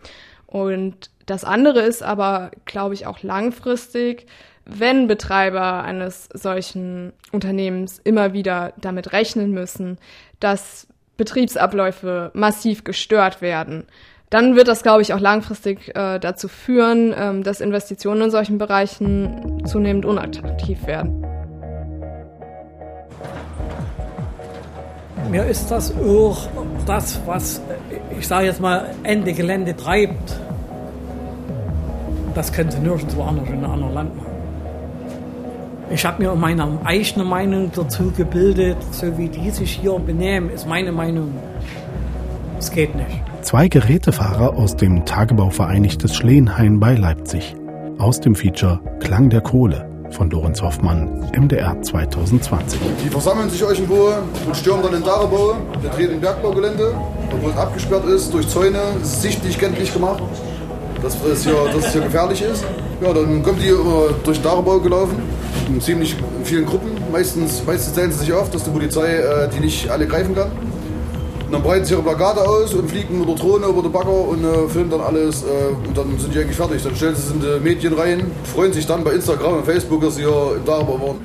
Und 0.47 1.11
das 1.27 1.45
andere 1.45 1.81
ist 1.81 2.03
aber, 2.03 2.51
glaube 2.64 2.95
ich, 2.95 3.07
auch 3.07 3.23
langfristig, 3.23 4.27
wenn 4.67 5.07
Betreiber 5.07 5.83
eines 5.83 6.29
solchen 6.33 7.12
Unternehmens 7.33 8.01
immer 8.03 8.33
wieder 8.33 8.73
damit 8.81 9.12
rechnen 9.12 9.53
müssen, 9.53 9.99
dass 10.40 10.87
Betriebsabläufe 11.17 12.31
massiv 12.35 12.85
gestört 12.85 13.40
werden, 13.40 13.87
dann 14.31 14.57
wird 14.57 14.69
das, 14.69 14.83
glaube 14.83 15.03
ich, 15.03 15.15
auch 15.15 15.21
langfristig 15.21 15.95
äh, 15.95 16.19
dazu 16.19 16.49
führen, 16.49 17.15
ähm, 17.17 17.43
dass 17.43 17.61
Investitionen 17.61 18.23
in 18.23 18.31
solchen 18.31 18.59
Bereichen 18.59 19.63
zunehmend 19.67 20.05
unattraktiv 20.05 20.87
werden. 20.87 21.25
Mir 25.31 25.45
ist 25.47 25.71
das 25.71 25.93
auch 25.97 26.49
das, 26.87 27.21
was 27.27 27.61
ich 28.19 28.27
sage 28.27 28.47
jetzt 28.47 28.61
mal 28.61 28.91
Ende 29.03 29.33
Gelände 29.33 29.75
treibt. 29.75 30.39
Das 32.35 32.53
könnte 32.53 32.79
nirgendwo 32.79 33.23
anders 33.23 33.49
in 33.49 33.55
einem 33.55 33.71
anderen 33.71 33.95
Land 33.95 34.17
machen. 34.17 34.35
Ich 35.91 36.05
habe 36.05 36.23
mir 36.23 36.35
meine 36.35 36.79
eigene 36.85 37.25
Meinung 37.25 37.71
dazu 37.75 38.11
gebildet, 38.11 38.79
so 38.91 39.17
wie 39.19 39.29
die 39.29 39.51
sich 39.51 39.79
hier 39.81 39.99
benehmen, 39.99 40.51
ist 40.51 40.67
meine 40.67 40.93
Meinung. 40.93 41.35
Es 42.59 42.71
geht 42.71 42.95
nicht. 42.95 43.34
Zwei 43.44 43.68
Gerätefahrer 43.68 44.57
aus 44.57 44.74
dem 44.74 45.04
Tagebau 45.04 45.50
Vereinigtes 45.50 46.16
Schleenhain 46.16 46.80
bei 46.80 46.94
Leipzig. 46.94 47.54
Aus 47.98 48.18
dem 48.18 48.35
Feature 48.35 48.80
Klang 49.00 49.28
der 49.28 49.42
Kohle 49.42 49.87
von 50.11 50.30
Lorenz 50.30 50.62
Hoffmann, 50.62 51.30
MDR 51.38 51.80
2020. 51.83 52.80
Die 53.04 53.11
versammeln 53.11 53.50
sich 53.50 53.61
irgendwo 53.61 54.14
und 54.46 54.57
stürmen 54.57 54.83
dann 54.83 54.92
den 54.92 55.04
Tagebau, 55.04 55.57
betreten 55.83 56.22
Bergbaugelände, 56.22 56.94
obwohl 57.30 57.50
es 57.50 57.57
abgesperrt 57.59 58.07
ist 58.07 58.33
durch 58.33 58.48
Zäune, 58.48 58.80
sichtlich 59.02 59.59
kenntlich 59.59 59.92
gemacht 59.92 60.22
dass 61.04 61.16
es 61.22 61.44
hier, 61.44 61.54
dass 61.72 61.87
es 61.87 61.92
hier 61.92 62.00
gefährlich 62.00 62.42
ist. 62.42 62.64
Ja, 63.02 63.12
dann 63.12 63.42
kommen 63.42 63.59
die 63.61 63.68
immer 63.68 64.09
durch 64.24 64.38
den 64.38 64.44
Tagebau 64.44 64.78
gelaufen, 64.80 65.16
in 65.68 65.80
ziemlich 65.80 66.16
vielen 66.44 66.64
Gruppen. 66.64 66.90
Meistens, 67.12 67.62
meistens 67.66 67.92
stellen 67.92 68.11
sie 68.11 68.20
sich 68.20 68.33
auf, 68.33 68.50
dass 68.50 68.64
die 68.64 68.70
Polizei 68.70 69.16
äh, 69.16 69.48
die 69.50 69.61
nicht 69.61 69.90
alle 69.90 70.07
greifen 70.07 70.35
kann. 70.35 70.50
Dann 71.55 71.62
breiten 71.62 71.85
sie 71.85 71.95
ihre 71.95 72.03
Plakate 72.03 72.40
aus 72.40 72.75
und 72.75 72.90
fliegen 72.90 73.21
mit 73.21 73.29
der 73.29 73.37
Drohne 73.37 73.67
über 73.67 73.81
den 73.81 73.93
Bagger 73.93 74.29
und 74.29 74.43
äh, 74.43 74.69
filmen 74.69 74.90
dann 74.90 75.01
alles 75.01 75.45
äh, 75.45 75.69
und 75.87 75.97
dann 75.97 76.19
sind 76.19 76.35
die 76.35 76.40
eigentlich 76.40 76.57
fertig. 76.57 76.83
Dann 76.83 76.97
stellen 76.97 77.14
sie 77.14 77.23
es 77.23 77.31
in 77.31 77.40
die 77.40 77.61
Medien 77.62 77.93
rein, 77.93 78.29
freuen 78.43 78.73
sich 78.73 78.88
dann 78.88 79.05
bei 79.05 79.12
Instagram 79.12 79.59
und 79.59 79.64
Facebook, 79.64 80.01
dass 80.01 80.17
sie 80.17 80.23
hier 80.23 80.57
im 80.57 80.64
Tagebau 80.64 81.01
waren. 81.01 81.21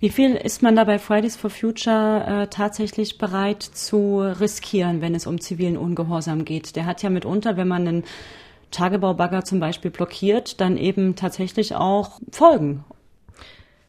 Wie 0.00 0.08
viel 0.08 0.34
ist 0.34 0.62
man 0.62 0.76
da 0.76 0.84
bei 0.84 0.98
Fridays 0.98 1.36
for 1.36 1.50
Future 1.50 2.24
äh, 2.26 2.46
tatsächlich 2.46 3.18
bereit 3.18 3.62
zu 3.62 4.20
riskieren, 4.20 5.02
wenn 5.02 5.14
es 5.14 5.26
um 5.26 5.42
zivilen 5.42 5.76
Ungehorsam 5.76 6.46
geht? 6.46 6.74
Der 6.74 6.86
hat 6.86 7.02
ja 7.02 7.10
mitunter, 7.10 7.58
wenn 7.58 7.68
man 7.68 7.86
einen 7.86 8.04
Tagebaubagger 8.70 9.44
zum 9.44 9.60
Beispiel 9.60 9.90
blockiert, 9.90 10.58
dann 10.62 10.78
eben 10.78 11.16
tatsächlich 11.16 11.74
auch 11.74 12.18
Folgen. 12.32 12.82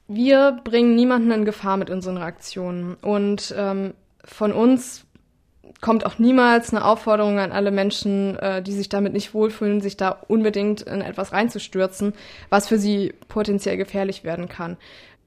Wir 0.10 0.60
bringen 0.66 0.96
niemanden 0.96 1.32
in 1.32 1.46
Gefahr 1.46 1.78
mit 1.78 1.90
unseren 1.90 2.18
Aktionen. 2.18 2.96
Und 2.96 3.56
ähm, 3.58 3.94
von 4.28 4.54
uns 4.54 5.06
kommt 5.82 6.06
auch 6.06 6.20
niemals 6.20 6.74
eine 6.74 6.86
Aufforderung 6.86 7.40
an 7.40 7.52
alle 7.52 7.72
Menschen, 7.72 8.38
äh, 8.38 8.62
die 8.62 8.72
sich 8.72 8.90
damit 8.90 9.14
nicht 9.14 9.34
wohlfühlen, 9.34 9.82
sich 9.82 9.98
da 9.98 10.10
unbedingt 10.28 10.82
in 10.82 11.02
etwas 11.02 11.34
reinzustürzen, 11.34 12.14
was 12.50 12.68
für 12.68 12.78
sie 12.78 13.14
potenziell 13.28 13.78
gefährlich 13.78 14.24
werden 14.24 14.50
kann. 14.50 14.78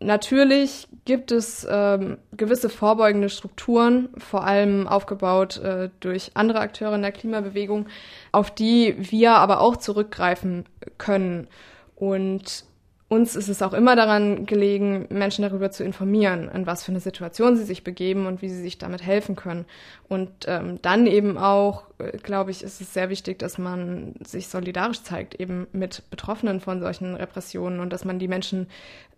Natürlich 0.03 0.89
gibt 1.05 1.31
es 1.31 1.67
ähm, 1.71 2.17
gewisse 2.33 2.71
vorbeugende 2.71 3.29
Strukturen, 3.29 4.09
vor 4.17 4.45
allem 4.45 4.89
aufgebaut 4.89 5.59
äh, 5.59 5.91
durch 6.01 6.31
andere 6.35 6.61
Akteure 6.61 6.95
in 6.95 7.03
der 7.03 7.13
Klimabewegung, 7.13 7.87
auf 8.33 8.51
die 8.51 8.95
wir 8.99 9.33
aber 9.33 9.61
auch 9.61 9.77
zurückgreifen 9.77 10.65
können. 10.97 11.49
Und 11.97 12.65
uns 13.11 13.35
ist 13.35 13.49
es 13.49 13.61
auch 13.61 13.73
immer 13.73 13.97
daran 13.97 14.47
gelegen, 14.47 15.07
Menschen 15.11 15.43
darüber 15.43 15.73
zu 15.73 15.83
informieren, 15.83 16.49
in 16.49 16.65
was 16.65 16.85
für 16.85 16.93
eine 16.93 17.01
Situation 17.01 17.57
sie 17.57 17.65
sich 17.65 17.83
begeben 17.83 18.27
und 18.27 18.41
wie 18.41 18.49
sie 18.49 18.63
sich 18.63 18.79
damit 18.79 19.03
helfen 19.03 19.35
können. 19.35 19.65
Und 20.09 20.31
ähm, 20.47 20.79
dann 20.81 21.09
eben 21.09 21.37
auch, 21.37 21.83
äh, 21.99 22.17
glaube 22.19 22.53
ich, 22.53 22.63
ist 22.63 22.81
es 22.81 22.95
sehr 22.95 23.11
wichtig, 23.11 23.41
dass 23.41 23.59
man 23.59 24.15
sich 24.25 24.47
solidarisch 24.47 25.03
zeigt, 25.03 25.35
eben 25.41 25.67
mit 25.73 26.09
Betroffenen 26.11 26.61
von 26.61 26.81
solchen 26.81 27.17
Repressionen 27.17 27.81
und 27.81 27.93
dass 27.93 28.05
man 28.05 28.21
die 28.21 28.29
Menschen 28.29 28.69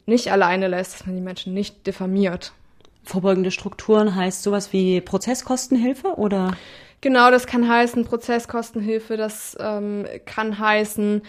nicht 0.07 0.33
alleine 0.33 0.69
lässt, 0.69 0.95
dass 0.95 1.07
man 1.07 1.15
die 1.15 1.21
Menschen 1.21 1.53
nicht 1.53 1.87
diffamiert. 1.87 2.53
Vorbeugende 3.05 3.51
Strukturen 3.51 4.17
heißt 4.17 4.43
sowas 4.43 4.73
wie 4.73 5.03
Prozesskostenhilfe 5.03 6.15
oder? 6.17 6.57
Genau, 7.03 7.31
das 7.31 7.47
kann 7.47 7.69
heißen 7.69 8.07
Prozesskostenhilfe, 8.07 9.19
das 9.19 9.55
ähm, 9.61 10.07
kann 10.25 10.59
heißen, 10.59 11.23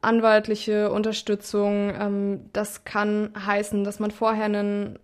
anwaltliche 0.00 0.90
Unterstützung. 0.90 1.92
Ähm, 1.98 2.40
das 2.52 2.84
kann 2.84 3.30
heißen, 3.38 3.84
dass 3.84 3.98
man 3.98 4.10
vorher 4.10 4.46
ein 4.46 4.98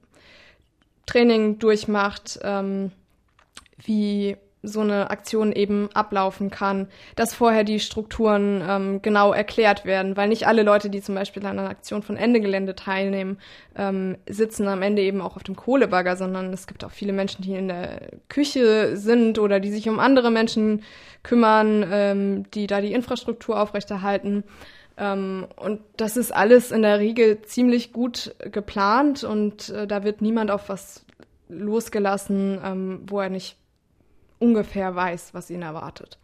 Training 1.06 1.58
durchmacht, 1.58 2.38
ähm, 2.42 2.92
wie 3.78 4.36
so 4.62 4.80
eine 4.80 5.10
Aktion 5.10 5.52
eben 5.52 5.88
ablaufen 5.92 6.50
kann, 6.50 6.86
dass 7.16 7.34
vorher 7.34 7.64
die 7.64 7.80
Strukturen 7.80 8.62
ähm, 8.66 9.02
genau 9.02 9.32
erklärt 9.32 9.84
werden, 9.84 10.16
weil 10.16 10.28
nicht 10.28 10.46
alle 10.46 10.62
Leute, 10.62 10.88
die 10.88 11.02
zum 11.02 11.16
Beispiel 11.16 11.44
an 11.44 11.58
einer 11.58 11.68
Aktion 11.68 12.02
von 12.02 12.16
Ende 12.16 12.40
Gelände 12.40 12.76
teilnehmen, 12.76 13.38
ähm, 13.76 14.16
sitzen 14.28 14.68
am 14.68 14.82
Ende 14.82 15.02
eben 15.02 15.20
auch 15.20 15.34
auf 15.34 15.42
dem 15.42 15.56
Kohlebagger, 15.56 16.16
sondern 16.16 16.52
es 16.52 16.68
gibt 16.68 16.84
auch 16.84 16.92
viele 16.92 17.12
Menschen, 17.12 17.42
die 17.42 17.54
in 17.54 17.68
der 17.68 18.02
Küche 18.28 18.96
sind 18.96 19.40
oder 19.40 19.58
die 19.58 19.72
sich 19.72 19.88
um 19.88 19.98
andere 19.98 20.30
Menschen 20.30 20.84
kümmern, 21.24 21.84
ähm, 21.90 22.50
die 22.52 22.68
da 22.68 22.80
die 22.80 22.92
Infrastruktur 22.92 23.60
aufrechterhalten. 23.60 24.44
Ähm, 24.96 25.46
und 25.56 25.80
das 25.96 26.16
ist 26.16 26.32
alles 26.32 26.70
in 26.70 26.82
der 26.82 26.98
Regel 26.98 27.42
ziemlich 27.42 27.92
gut 27.92 28.34
geplant 28.50 29.24
und 29.24 29.70
äh, 29.70 29.86
da 29.86 30.04
wird 30.04 30.22
niemand 30.22 30.50
auf 30.50 30.68
was 30.68 31.04
losgelassen, 31.48 32.60
ähm, 32.64 33.00
wo 33.06 33.20
er 33.20 33.28
nicht 33.28 33.56
ungefähr 34.38 34.94
weiß, 34.94 35.34
was 35.34 35.50
ihn 35.50 35.62
erwartet. 35.62 36.18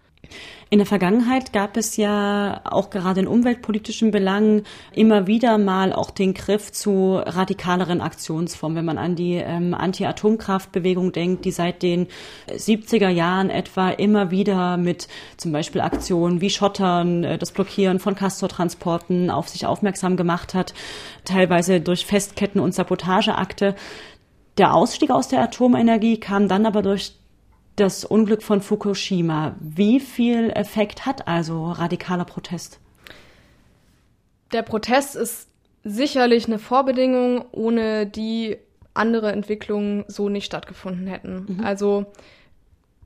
In 0.71 0.79
der 0.79 0.87
Vergangenheit 0.87 1.55
gab 1.55 1.79
es 1.79 1.97
ja 1.97 2.61
auch 2.65 2.91
gerade 2.91 3.21
in 3.21 3.27
umweltpolitischen 3.27 4.11
Belangen 4.11 4.65
immer 4.93 5.27
wieder 5.27 5.57
mal 5.57 5.95
auch 5.95 6.11
den 6.11 6.35
Griff 6.35 6.73
zu 6.73 7.17
radikaleren 7.25 8.03
Aktionsformen, 8.03 8.77
wenn 8.77 8.85
man 8.85 8.99
an 8.99 9.17
die 9.17 9.37
ähm, 9.37 9.73
Anti-Atomkraftbewegung 9.73 11.13
denkt, 11.13 11.47
die 11.47 11.53
seit 11.53 11.83
den 11.83 12.07
70er 12.51 13.09
Jahren 13.09 13.49
etwa 13.49 13.89
immer 13.89 14.31
wieder 14.31 14.77
mit 14.77 15.09
zum 15.39 15.53
Beispiel 15.53 15.81
Aktionen 15.81 16.43
wie 16.43 16.51
Schottern, 16.51 17.25
äh, 17.25 17.39
das 17.39 17.53
Blockieren 17.53 17.99
von 17.99 18.15
Castortransporten 18.15 19.31
auf 19.31 19.49
sich 19.49 19.65
aufmerksam 19.65 20.19
gemacht 20.19 20.53
hat, 20.53 20.75
teilweise 21.25 21.81
durch 21.81 22.05
Festketten 22.05 22.61
und 22.61 22.75
Sabotageakte. 22.75 23.75
Der 24.59 24.75
Ausstieg 24.75 25.11
aus 25.11 25.29
der 25.29 25.41
Atomenergie 25.41 26.21
kam 26.21 26.47
dann 26.47 26.67
aber 26.67 26.83
durch 26.83 27.18
das 27.81 28.05
Unglück 28.05 28.43
von 28.43 28.61
Fukushima. 28.61 29.57
Wie 29.61 30.01
viel 30.01 30.51
Effekt 30.51 31.07
hat 31.07 31.29
also 31.29 31.71
radikaler 31.71 32.25
Protest? 32.25 32.81
Der 34.53 34.63
Protest 34.63 35.17
ist 35.17 35.49
sicherlich 35.85 36.47
eine 36.47 36.59
Vorbedingung, 36.59 37.45
ohne 37.53 38.07
die 38.07 38.57
andere 38.95 39.33
Entwicklungen 39.33 40.05
so 40.09 40.29
nicht 40.29 40.47
stattgefunden 40.47 41.07
hätten. 41.07 41.47
Mhm. 41.49 41.65
Also 41.65 42.07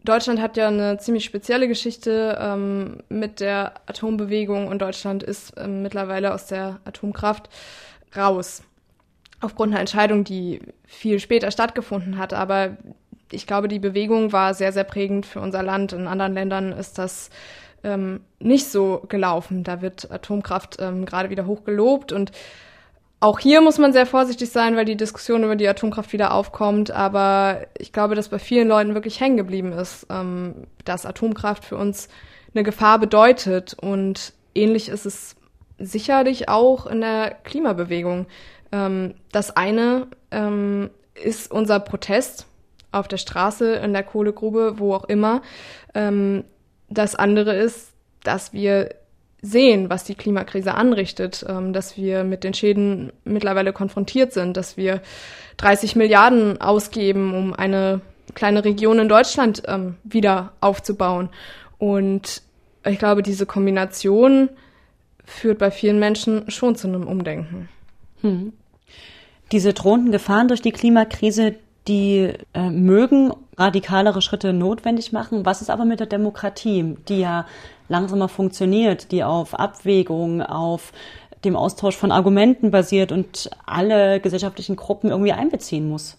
Deutschland 0.05 0.41
hat 0.41 0.57
ja 0.57 0.69
eine 0.69 0.99
ziemlich 0.99 1.25
spezielle 1.25 1.69
Geschichte 1.69 2.39
ähm, 2.41 3.03
mit 3.09 3.41
der 3.41 3.75
Atombewegung 3.87 4.67
und 4.69 4.81
Deutschland 4.81 5.23
ist 5.23 5.55
ähm, 5.57 5.83
mittlerweile 5.83 6.35
aus 6.35 6.47
der 6.47 6.81
Atomkraft 6.85 7.49
raus. 8.17 8.63
Aufgrund 9.41 9.73
einer 9.73 9.81
Entscheidung, 9.81 10.25
die 10.25 10.61
viel 10.87 11.19
später 11.19 11.51
stattgefunden 11.51 12.17
hat. 12.19 12.33
Aber 12.33 12.77
ich 13.33 13.47
glaube, 13.47 13.69
die 13.69 13.79
Bewegung 13.79 14.33
war 14.33 14.55
sehr, 14.55 14.73
sehr 14.73 14.85
prägend 14.85 15.27
für 15.27 15.41
unser 15.41 15.63
Land. 15.63 15.93
In 15.93 16.07
anderen 16.07 16.35
Ländern 16.35 16.73
ist 16.73 16.99
das 16.99 17.31
ähm, 17.85 18.21
nicht 18.39 18.67
so 18.71 19.03
gelaufen. 19.09 19.65
Da 19.65 19.83
wird 19.83 20.11
Atomkraft 20.11 20.77
ähm, 20.81 21.05
gerade 21.05 21.31
wieder 21.31 21.47
hoch 21.47 21.65
gelobt 21.65 22.13
und 22.13 22.33
auch 23.23 23.39
hier 23.39 23.61
muss 23.61 23.79
man 23.79 23.93
sehr 23.93 24.05
vorsichtig 24.05 24.51
sein, 24.51 24.75
weil 24.75 24.85
die 24.85 24.97
Diskussion 24.97 25.45
über 25.45 25.55
die 25.55 25.69
Atomkraft 25.69 26.13
wieder 26.13 26.35
aufkommt. 26.35 26.91
Aber 26.91 27.61
ich 27.79 27.93
glaube, 27.93 28.17
dass 28.17 28.31
bei 28.31 28.41
vielen 28.41 28.67
Leuten 28.67 28.95
wirklich 28.95 29.21
hängen 29.21 29.37
geblieben 29.37 29.71
ist, 29.71 30.09
ähm, 30.11 30.67
dass 30.85 31.07
Atomkraft 31.07 31.65
für 31.65 31.77
uns 31.77 32.09
eine 32.53 32.65
Gefahr 32.65 32.99
bedeutet. 32.99 33.77
Und 33.81 34.33
ähnlich 34.57 34.89
ist 34.89 35.07
es 35.07 35.37
sicherlich 35.79 36.49
auch 36.49 36.87
in 36.87 37.01
der 37.01 37.37
Klimabewegung. 37.45 38.27
Ähm, 38.73 39.15
das 39.31 39.57
eine 39.57 40.09
ähm, 40.33 40.91
ist 41.15 41.49
unser 41.49 41.79
Protest 41.79 42.49
auf 42.93 43.09
der 43.09 43.17
Straße, 43.17 43.75
in 43.75 43.93
der 43.93 44.03
Kohlegrube, 44.03 44.75
wo 44.79 44.95
auch 44.95 45.05
immer. 45.05 45.43
Ähm, 45.95 46.45
das 46.89 47.15
andere 47.15 47.55
ist, 47.55 47.93
dass 48.23 48.53
wir 48.53 48.95
sehen, 49.41 49.91
was 49.91 50.05
die 50.05 50.15
Klimakrise 50.15 50.75
anrichtet, 50.75 51.45
ähm, 51.49 51.73
dass 51.73 51.97
wir 51.97 52.23
mit 52.23 52.45
den 52.45 52.55
Schäden 52.55 53.13
mittlerweile 53.25 53.73
konfrontiert 53.73 54.33
sind, 54.33 54.57
dass 54.57 54.77
wir 54.77 55.03
30 55.57 55.97
Milliarden 55.97 56.61
ausgeben, 56.61 57.35
um 57.35 57.53
eine 57.53 58.01
kleine 58.35 58.65
Region 58.65 59.01
in 59.01 59.09
Deutschland 59.09 59.63
ähm, 59.67 59.97
wieder 60.05 60.53
aufzubauen. 60.61 61.29
Und 61.79 62.43
ich 62.87 62.99
glaube, 62.99 63.23
diese 63.23 63.47
Kombination 63.47 64.49
führt 65.25 65.59
bei 65.59 65.71
vielen 65.71 65.99
Menschen 65.99 66.51
schon 66.51 66.77
zu 66.77 66.89
einem 66.89 67.07
Umdenken. 67.07 67.69
Hm. 68.21 68.53
Diese 69.51 69.73
drohenden 69.73 70.13
Gefahren 70.13 70.49
durch 70.49 70.63
die 70.63 70.73
Klimakrise, 70.73 71.57
die 71.89 72.33
äh, 72.55 72.71
mögen 72.71 73.33
radikalere 73.57 74.23
Schritte 74.23 74.53
notwendig 74.53 75.13
machen. 75.13 75.45
Was 75.45 75.63
ist 75.63 75.71
aber 75.71 75.85
mit 75.85 76.01
der 76.01 76.07
Demokratie, 76.07 76.97
die 77.09 77.21
ja 77.21 77.47
langsamer 77.89 78.29
funktioniert, 78.29 79.13
die 79.13 79.25
auf 79.25 79.55
Abwägung, 79.55 80.43
auf 80.43 80.93
dem 81.45 81.57
Austausch 81.57 81.97
von 81.97 82.13
Argumenten 82.13 82.71
basiert 82.71 83.11
und 83.11 83.51
alle 83.67 84.21
gesellschaftlichen 84.21 84.77
Gruppen 84.77 85.11
irgendwie 85.11 85.33
einbeziehen 85.33 85.89
muss? 85.89 86.17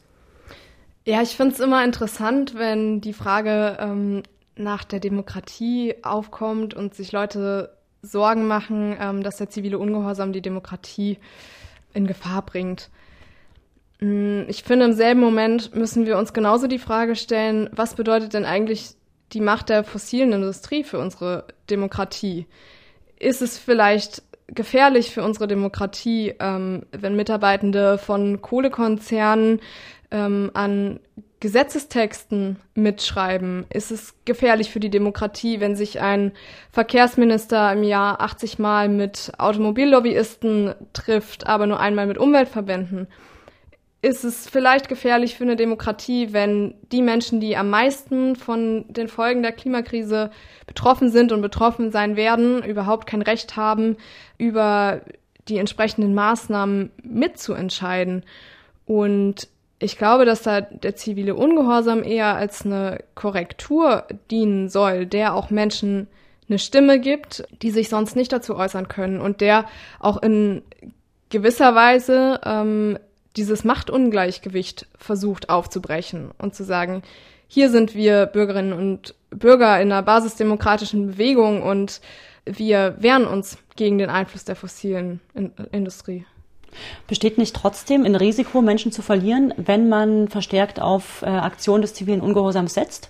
Ja, 1.05 1.21
ich 1.21 1.35
finde 1.35 1.53
es 1.53 1.59
immer 1.59 1.83
interessant, 1.83 2.55
wenn 2.55 3.01
die 3.01 3.13
Frage 3.13 3.77
ähm, 3.79 4.23
nach 4.55 4.83
der 4.83 4.99
Demokratie 4.99 5.95
aufkommt 6.03 6.73
und 6.73 6.93
sich 6.95 7.11
Leute 7.11 7.75
Sorgen 8.01 8.47
machen, 8.47 8.95
ähm, 8.99 9.23
dass 9.23 9.37
der 9.37 9.49
zivile 9.49 9.79
Ungehorsam 9.79 10.33
die 10.33 10.41
Demokratie 10.41 11.17
in 11.93 12.05
Gefahr 12.05 12.41
bringt. 12.41 12.89
Mm, 14.03 14.43
ich 14.49 14.63
finde, 14.63 14.85
im 14.85 14.93
selben 14.93 15.21
Moment 15.21 15.73
müssen 15.75 16.05
wir 16.05 16.17
uns 16.17 16.33
genauso 16.33 16.67
die 16.67 16.79
Frage 16.79 17.15
stellen, 17.15 17.69
was 17.71 17.95
bedeutet 17.95 18.33
denn 18.33 18.45
eigentlich 18.45 18.91
die 19.31 19.39
Macht 19.39 19.69
der 19.69 19.83
fossilen 19.85 20.33
Industrie 20.33 20.83
für 20.83 20.99
unsere 20.99 21.45
Demokratie? 21.69 22.45
Ist 23.17 23.41
es 23.41 23.57
vielleicht 23.57 24.21
gefährlich 24.47 25.11
für 25.11 25.23
unsere 25.23 25.47
Demokratie, 25.47 26.35
ähm, 26.39 26.83
wenn 26.91 27.15
Mitarbeitende 27.15 27.97
von 27.97 28.41
Kohlekonzernen 28.41 29.61
ähm, 30.11 30.51
an 30.53 30.99
Gesetzestexten 31.39 32.57
mitschreiben? 32.75 33.65
Ist 33.69 33.91
es 33.91 34.15
gefährlich 34.25 34.69
für 34.69 34.81
die 34.81 34.89
Demokratie, 34.89 35.61
wenn 35.61 35.77
sich 35.77 36.01
ein 36.01 36.33
Verkehrsminister 36.71 37.71
im 37.71 37.83
Jahr 37.83 38.19
80 38.19 38.59
Mal 38.59 38.89
mit 38.89 39.31
Automobillobbyisten 39.37 40.75
trifft, 40.91 41.47
aber 41.47 41.67
nur 41.67 41.79
einmal 41.79 42.05
mit 42.05 42.17
Umweltverbänden? 42.17 43.07
Ist 44.03 44.25
es 44.25 44.49
vielleicht 44.49 44.89
gefährlich 44.89 45.35
für 45.35 45.45
eine 45.45 45.55
Demokratie, 45.55 46.33
wenn 46.33 46.75
die 46.91 47.01
Menschen, 47.01 47.39
die 47.39 47.55
am 47.55 47.69
meisten 47.69 48.35
von 48.35 48.83
den 48.89 49.07
Folgen 49.07 49.41
der 49.41 49.53
Klimakrise 49.53 50.29
betroffen 50.67 51.09
sind 51.09 51.31
und 51.31 51.41
betroffen 51.41 51.89
sein 51.89 52.17
werden, 52.17 52.61
überhaupt 52.63 53.07
kein 53.07 53.21
Recht 53.21 53.55
haben, 53.55 53.95
über 54.37 55.01
die 55.47 55.57
entsprechenden 55.57 56.13
Maßnahmen 56.13 56.91
mitzuentscheiden. 57.01 58.25
Und 58.85 59.47
ich 59.79 59.97
glaube, 59.97 60.25
dass 60.25 60.41
da 60.41 60.59
der 60.59 60.97
zivile 60.97 61.35
Ungehorsam 61.35 62.03
eher 62.03 62.35
als 62.35 62.65
eine 62.65 63.01
Korrektur 63.15 64.05
dienen 64.29 64.67
soll, 64.67 65.05
der 65.05 65.33
auch 65.33 65.49
Menschen 65.49 66.07
eine 66.49 66.59
Stimme 66.59 66.99
gibt, 66.99 67.45
die 67.61 67.71
sich 67.71 67.87
sonst 67.87 68.17
nicht 68.17 68.33
dazu 68.33 68.57
äußern 68.57 68.89
können 68.89 69.21
und 69.21 69.39
der 69.39 69.63
auch 69.99 70.21
in 70.21 70.61
gewisser 71.29 71.73
Weise 71.73 72.41
ähm, 72.43 72.97
dieses 73.35 73.63
Machtungleichgewicht 73.63 74.87
versucht 74.97 75.49
aufzubrechen 75.49 76.31
und 76.37 76.55
zu 76.55 76.63
sagen, 76.63 77.03
hier 77.47 77.69
sind 77.69 77.95
wir 77.95 78.25
Bürgerinnen 78.25 78.73
und 78.73 79.15
Bürger 79.29 79.79
in 79.81 79.91
einer 79.91 80.03
basisdemokratischen 80.03 81.07
Bewegung 81.07 81.61
und 81.61 82.01
wir 82.45 82.95
wehren 82.99 83.25
uns 83.25 83.57
gegen 83.75 83.97
den 83.97 84.09
Einfluss 84.09 84.43
der 84.43 84.55
fossilen 84.55 85.19
in 85.33 85.51
Industrie. 85.71 86.25
Besteht 87.07 87.37
nicht 87.37 87.55
trotzdem 87.55 88.05
ein 88.05 88.15
Risiko, 88.15 88.61
Menschen 88.61 88.91
zu 88.91 89.01
verlieren, 89.01 89.53
wenn 89.57 89.89
man 89.89 90.27
verstärkt 90.27 90.81
auf 90.81 91.21
äh, 91.21 91.27
Aktionen 91.27 91.83
des 91.83 91.93
zivilen 91.93 92.21
Ungehorsams 92.21 92.73
setzt? 92.73 93.09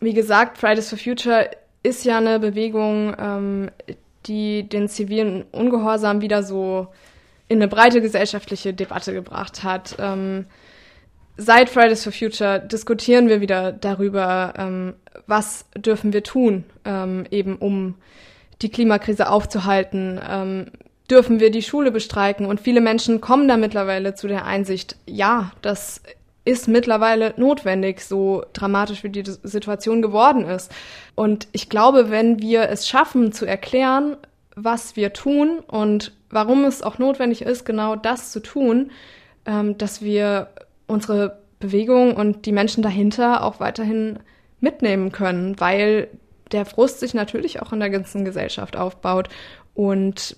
Wie 0.00 0.12
gesagt, 0.12 0.58
Fridays 0.58 0.90
for 0.90 0.98
Future 0.98 1.50
ist 1.82 2.04
ja 2.04 2.18
eine 2.18 2.38
Bewegung, 2.38 3.16
ähm, 3.18 3.70
die 4.26 4.68
den 4.68 4.88
zivilen 4.88 5.44
Ungehorsam 5.52 6.20
wieder 6.20 6.42
so 6.42 6.88
in 7.52 7.58
eine 7.58 7.68
breite 7.68 8.00
gesellschaftliche 8.00 8.72
Debatte 8.72 9.12
gebracht 9.12 9.62
hat. 9.62 9.96
Ähm, 9.98 10.46
seit 11.36 11.68
Fridays 11.68 12.02
for 12.02 12.12
Future 12.12 12.60
diskutieren 12.60 13.28
wir 13.28 13.40
wieder 13.40 13.72
darüber, 13.72 14.54
ähm, 14.56 14.94
was 15.26 15.66
dürfen 15.76 16.12
wir 16.12 16.22
tun, 16.22 16.64
ähm, 16.84 17.24
eben 17.30 17.56
um 17.56 17.94
die 18.62 18.70
Klimakrise 18.70 19.28
aufzuhalten. 19.28 20.20
Ähm, 20.28 20.66
dürfen 21.10 21.40
wir 21.40 21.50
die 21.50 21.62
Schule 21.62 21.90
bestreiken? 21.90 22.46
Und 22.46 22.60
viele 22.60 22.80
Menschen 22.80 23.20
kommen 23.20 23.48
da 23.48 23.56
mittlerweile 23.56 24.14
zu 24.14 24.28
der 24.28 24.46
Einsicht, 24.46 24.96
ja, 25.06 25.52
das 25.60 26.00
ist 26.44 26.68
mittlerweile 26.68 27.34
notwendig, 27.36 28.00
so 28.00 28.44
dramatisch 28.52 29.04
wie 29.04 29.10
die 29.10 29.24
Situation 29.42 30.02
geworden 30.02 30.44
ist. 30.44 30.72
Und 31.14 31.46
ich 31.52 31.68
glaube, 31.68 32.10
wenn 32.10 32.40
wir 32.40 32.68
es 32.68 32.88
schaffen 32.88 33.32
zu 33.32 33.46
erklären, 33.46 34.16
was 34.56 34.96
wir 34.96 35.12
tun 35.12 35.60
und 35.60 36.12
warum 36.32 36.64
es 36.64 36.82
auch 36.82 36.98
notwendig 36.98 37.42
ist, 37.42 37.64
genau 37.64 37.94
das 37.94 38.32
zu 38.32 38.40
tun, 38.40 38.90
ähm, 39.46 39.78
dass 39.78 40.02
wir 40.02 40.48
unsere 40.86 41.38
Bewegung 41.60 42.16
und 42.16 42.46
die 42.46 42.52
Menschen 42.52 42.82
dahinter 42.82 43.44
auch 43.44 43.60
weiterhin 43.60 44.18
mitnehmen 44.60 45.12
können, 45.12 45.60
weil 45.60 46.08
der 46.50 46.66
Frust 46.66 47.00
sich 47.00 47.14
natürlich 47.14 47.62
auch 47.62 47.72
in 47.72 47.80
der 47.80 47.90
ganzen 47.90 48.24
Gesellschaft 48.24 48.76
aufbaut 48.76 49.28
und 49.74 50.36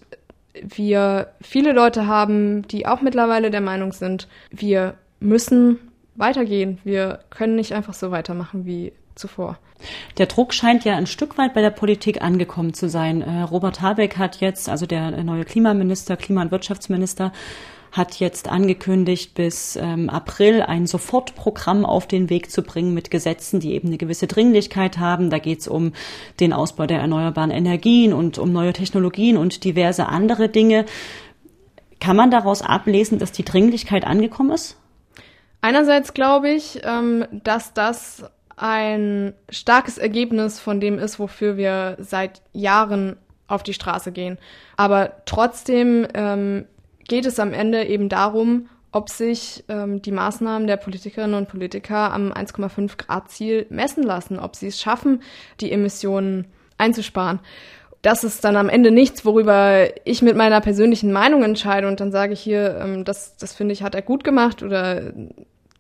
wir 0.54 1.32
viele 1.40 1.72
Leute 1.72 2.06
haben, 2.06 2.62
die 2.68 2.86
auch 2.86 3.00
mittlerweile 3.00 3.50
der 3.50 3.60
Meinung 3.60 3.92
sind, 3.92 4.28
wir 4.50 4.94
müssen 5.18 5.78
weitergehen. 6.14 6.78
Wir 6.84 7.20
können 7.30 7.56
nicht 7.56 7.72
einfach 7.72 7.94
so 7.94 8.10
weitermachen 8.10 8.64
wie 8.66 8.92
zuvor. 9.14 9.58
Der 10.18 10.26
Druck 10.26 10.54
scheint 10.54 10.84
ja 10.84 10.96
ein 10.96 11.06
Stück 11.06 11.36
weit 11.38 11.54
bei 11.54 11.60
der 11.60 11.70
Politik 11.70 12.22
angekommen 12.22 12.74
zu 12.74 12.88
sein. 12.88 13.22
Äh, 13.22 13.42
Robert 13.42 13.80
Habeck 13.80 14.16
hat 14.16 14.40
jetzt, 14.40 14.68
also 14.68 14.86
der 14.86 15.22
neue 15.22 15.44
Klimaminister, 15.44 16.16
Klima- 16.16 16.42
und 16.42 16.50
Wirtschaftsminister, 16.50 17.32
hat 17.94 18.16
jetzt 18.16 18.48
angekündigt, 18.48 19.34
bis 19.34 19.76
ähm, 19.76 20.10
April 20.10 20.62
ein 20.62 20.86
Sofortprogramm 20.86 21.86
auf 21.86 22.08
den 22.08 22.28
Weg 22.28 22.50
zu 22.50 22.62
bringen 22.62 22.92
mit 22.92 23.10
Gesetzen, 23.10 23.60
die 23.60 23.72
eben 23.72 23.88
eine 23.88 23.98
gewisse 23.98 24.26
Dringlichkeit 24.26 24.98
haben. 24.98 25.30
Da 25.30 25.38
geht 25.38 25.60
es 25.60 25.68
um 25.68 25.92
den 26.40 26.52
Ausbau 26.52 26.86
der 26.86 26.98
erneuerbaren 26.98 27.52
Energien 27.52 28.12
und 28.12 28.38
um 28.38 28.52
neue 28.52 28.72
Technologien 28.72 29.36
und 29.36 29.62
diverse 29.62 30.06
andere 30.06 30.48
Dinge. 30.48 30.86
Kann 32.00 32.16
man 32.16 32.32
daraus 32.32 32.62
ablesen, 32.62 33.20
dass 33.20 33.30
die 33.30 33.44
Dringlichkeit 33.44 34.04
angekommen 34.04 34.50
ist? 34.50 34.76
Einerseits 35.60 36.14
glaube 36.14 36.50
ich, 36.50 36.80
ähm, 36.84 37.24
dass 37.30 37.72
das 37.74 38.24
ein 38.56 39.34
starkes 39.48 39.98
Ergebnis 39.98 40.60
von 40.60 40.80
dem 40.80 40.98
ist, 40.98 41.18
wofür 41.18 41.56
wir 41.56 41.96
seit 41.98 42.42
Jahren 42.52 43.16
auf 43.46 43.62
die 43.62 43.74
Straße 43.74 44.12
gehen. 44.12 44.38
Aber 44.76 45.12
trotzdem 45.26 46.06
ähm, 46.14 46.64
geht 47.06 47.26
es 47.26 47.38
am 47.38 47.52
Ende 47.52 47.84
eben 47.84 48.08
darum, 48.08 48.68
ob 48.92 49.08
sich 49.08 49.64
ähm, 49.68 50.02
die 50.02 50.12
Maßnahmen 50.12 50.66
der 50.66 50.76
Politikerinnen 50.76 51.34
und 51.34 51.48
Politiker 51.48 52.12
am 52.12 52.32
1,5 52.32 52.96
Grad 52.96 53.30
Ziel 53.30 53.66
messen 53.68 54.04
lassen, 54.04 54.38
ob 54.38 54.54
sie 54.54 54.68
es 54.68 54.80
schaffen, 54.80 55.22
die 55.60 55.72
Emissionen 55.72 56.46
einzusparen. 56.78 57.40
Das 58.02 58.22
ist 58.22 58.44
dann 58.44 58.56
am 58.56 58.68
Ende 58.68 58.90
nichts, 58.90 59.24
worüber 59.24 59.88
ich 60.04 60.22
mit 60.22 60.36
meiner 60.36 60.60
persönlichen 60.60 61.10
Meinung 61.10 61.42
entscheide 61.42 61.88
und 61.88 62.00
dann 62.00 62.12
sage 62.12 62.34
ich 62.34 62.40
hier, 62.40 62.78
ähm, 62.80 63.04
das, 63.04 63.36
das 63.36 63.52
finde 63.52 63.72
ich, 63.72 63.82
hat 63.82 63.94
er 63.94 64.02
gut 64.02 64.22
gemacht 64.22 64.62
oder 64.62 65.12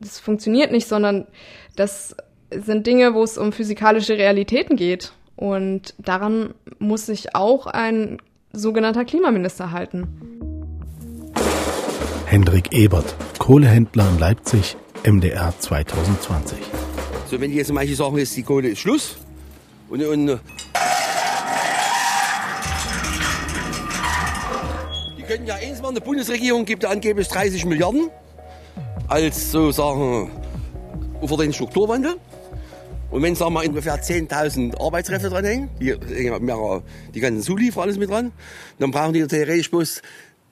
das 0.00 0.18
funktioniert 0.18 0.72
nicht, 0.72 0.88
sondern 0.88 1.26
das 1.76 2.16
sind 2.60 2.86
Dinge, 2.86 3.14
wo 3.14 3.22
es 3.22 3.38
um 3.38 3.52
physikalische 3.52 4.16
Realitäten 4.18 4.76
geht. 4.76 5.12
Und 5.36 5.94
daran 5.98 6.54
muss 6.78 7.06
sich 7.06 7.34
auch 7.34 7.66
ein 7.66 8.18
sogenannter 8.52 9.04
Klimaminister 9.04 9.72
halten. 9.72 10.06
Hendrik 12.26 12.72
Ebert, 12.72 13.14
Kohlehändler 13.38 14.08
in 14.08 14.18
Leipzig, 14.18 14.76
MDR 15.04 15.54
2020. 15.58 16.58
So, 17.30 17.40
wenn 17.40 17.50
die 17.50 17.56
jetzt 17.56 17.72
manche 17.72 17.94
sagen, 17.94 18.16
jetzt 18.18 18.36
die 18.36 18.42
Kohle 18.42 18.68
ist 18.68 18.78
Schluss 18.78 19.16
und, 19.88 20.02
und 20.04 20.40
die 25.18 25.22
können 25.22 25.46
ja 25.46 25.54
eins 25.56 25.82
machen, 25.82 25.96
die 25.96 26.00
Bundesregierung 26.00 26.64
gibt 26.64 26.84
angeblich 26.84 27.28
30 27.28 27.66
Milliarden 27.66 28.10
als 29.08 29.52
sozusagen 29.52 30.30
für 31.24 31.36
den 31.36 31.52
Strukturwandel. 31.52 32.16
Und 33.14 33.22
wenn, 33.22 33.36
sagen 33.36 33.54
wir, 33.54 33.64
ungefähr 33.64 34.02
10.000 34.02 34.76
Arbeitskräfte 34.76 35.30
dran 35.30 35.44
hängen, 35.44 35.70
die, 35.80 35.94
die 37.14 37.20
ganzen 37.20 37.42
Zulieferer 37.42 37.84
alles 37.84 37.96
mit 37.96 38.10
dran, 38.10 38.32
dann 38.80 38.90
brauchen 38.90 39.12
die 39.12 39.24
theoretisch 39.24 39.70
bloß, 39.70 40.02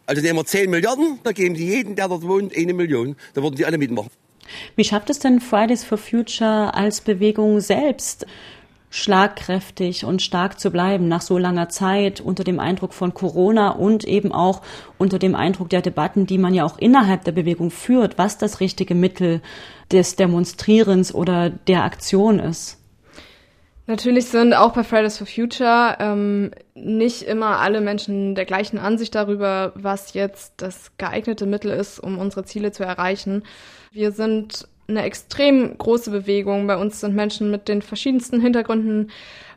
also 0.07 0.22
nehmen 0.22 0.38
wir 0.38 0.46
10 0.46 0.70
Milliarden, 0.70 1.18
da 1.25 1.33
geben 1.33 1.57
die 1.57 1.66
jeden, 1.66 1.96
der 1.96 2.07
dort 2.07 2.22
wohnt, 2.22 2.57
eine 2.57 2.72
Million, 2.72 3.16
da 3.35 3.42
würden 3.42 3.57
die 3.57 3.66
alle 3.66 3.79
mitmachen. 3.79 4.11
Wie 4.77 4.85
schafft 4.85 5.11
es 5.11 5.18
denn 5.18 5.40
Fridays 5.40 5.83
for 5.83 5.98
Future 5.98 6.72
als 6.72 7.01
Bewegung 7.01 7.59
selbst, 7.59 8.27
schlagkräftig 8.92 10.05
und 10.05 10.20
stark 10.20 10.61
zu 10.61 10.70
bleiben 10.70 11.09
nach 11.09 11.22
so 11.22 11.38
langer 11.38 11.70
Zeit 11.70 12.20
unter 12.20 12.44
dem 12.44 12.61
Eindruck 12.61 12.92
von 12.92 13.14
Corona 13.14 13.70
und 13.70 14.05
eben 14.05 14.33
auch 14.33 14.61
unter 14.98 15.18
dem 15.18 15.35
Eindruck 15.35 15.70
der 15.70 15.81
Debatten, 15.81 16.26
die 16.26 16.37
man 16.37 16.52
ja 16.52 16.64
auch 16.64 16.76
innerhalb 16.76 17.24
der 17.24 17.33
Bewegung 17.33 17.70
führt, 17.70 18.18
was 18.18 18.37
das 18.37 18.61
richtige 18.61 18.94
Mittel 18.94 19.40
des 19.90 20.16
Demonstrierens 20.16 21.14
oder 21.14 21.48
der 21.48 21.85
Aktion 21.85 22.38
ist? 22.38 22.78
Natürlich 23.87 24.26
sind 24.26 24.52
auch 24.52 24.74
bei 24.74 24.85
Fridays 24.85 25.16
for 25.16 25.26
Future 25.26 25.96
ähm, 25.98 26.50
nicht 26.74 27.22
immer 27.22 27.61
alle 27.61 27.81
Menschen 27.81 28.35
der 28.35 28.44
gleichen 28.44 28.78
Ansicht 28.78 29.14
darüber, 29.14 29.72
was 29.74 30.12
jetzt 30.12 30.52
das 30.59 30.92
geeignete 30.98 31.46
Mittel 31.46 31.70
ist, 31.70 31.98
um 31.98 32.18
unsere 32.18 32.44
Ziele 32.44 32.72
zu 32.72 32.85
erreichen. 32.85 33.42
Wir 33.90 34.12
sind 34.12 34.68
eine 34.96 35.07
extrem 35.07 35.76
große 35.76 36.11
Bewegung. 36.11 36.66
Bei 36.66 36.76
uns 36.76 37.00
sind 37.00 37.14
Menschen 37.14 37.50
mit 37.50 37.68
den 37.68 37.83
verschiedensten 37.83 38.40
Hintergründen 38.40 39.11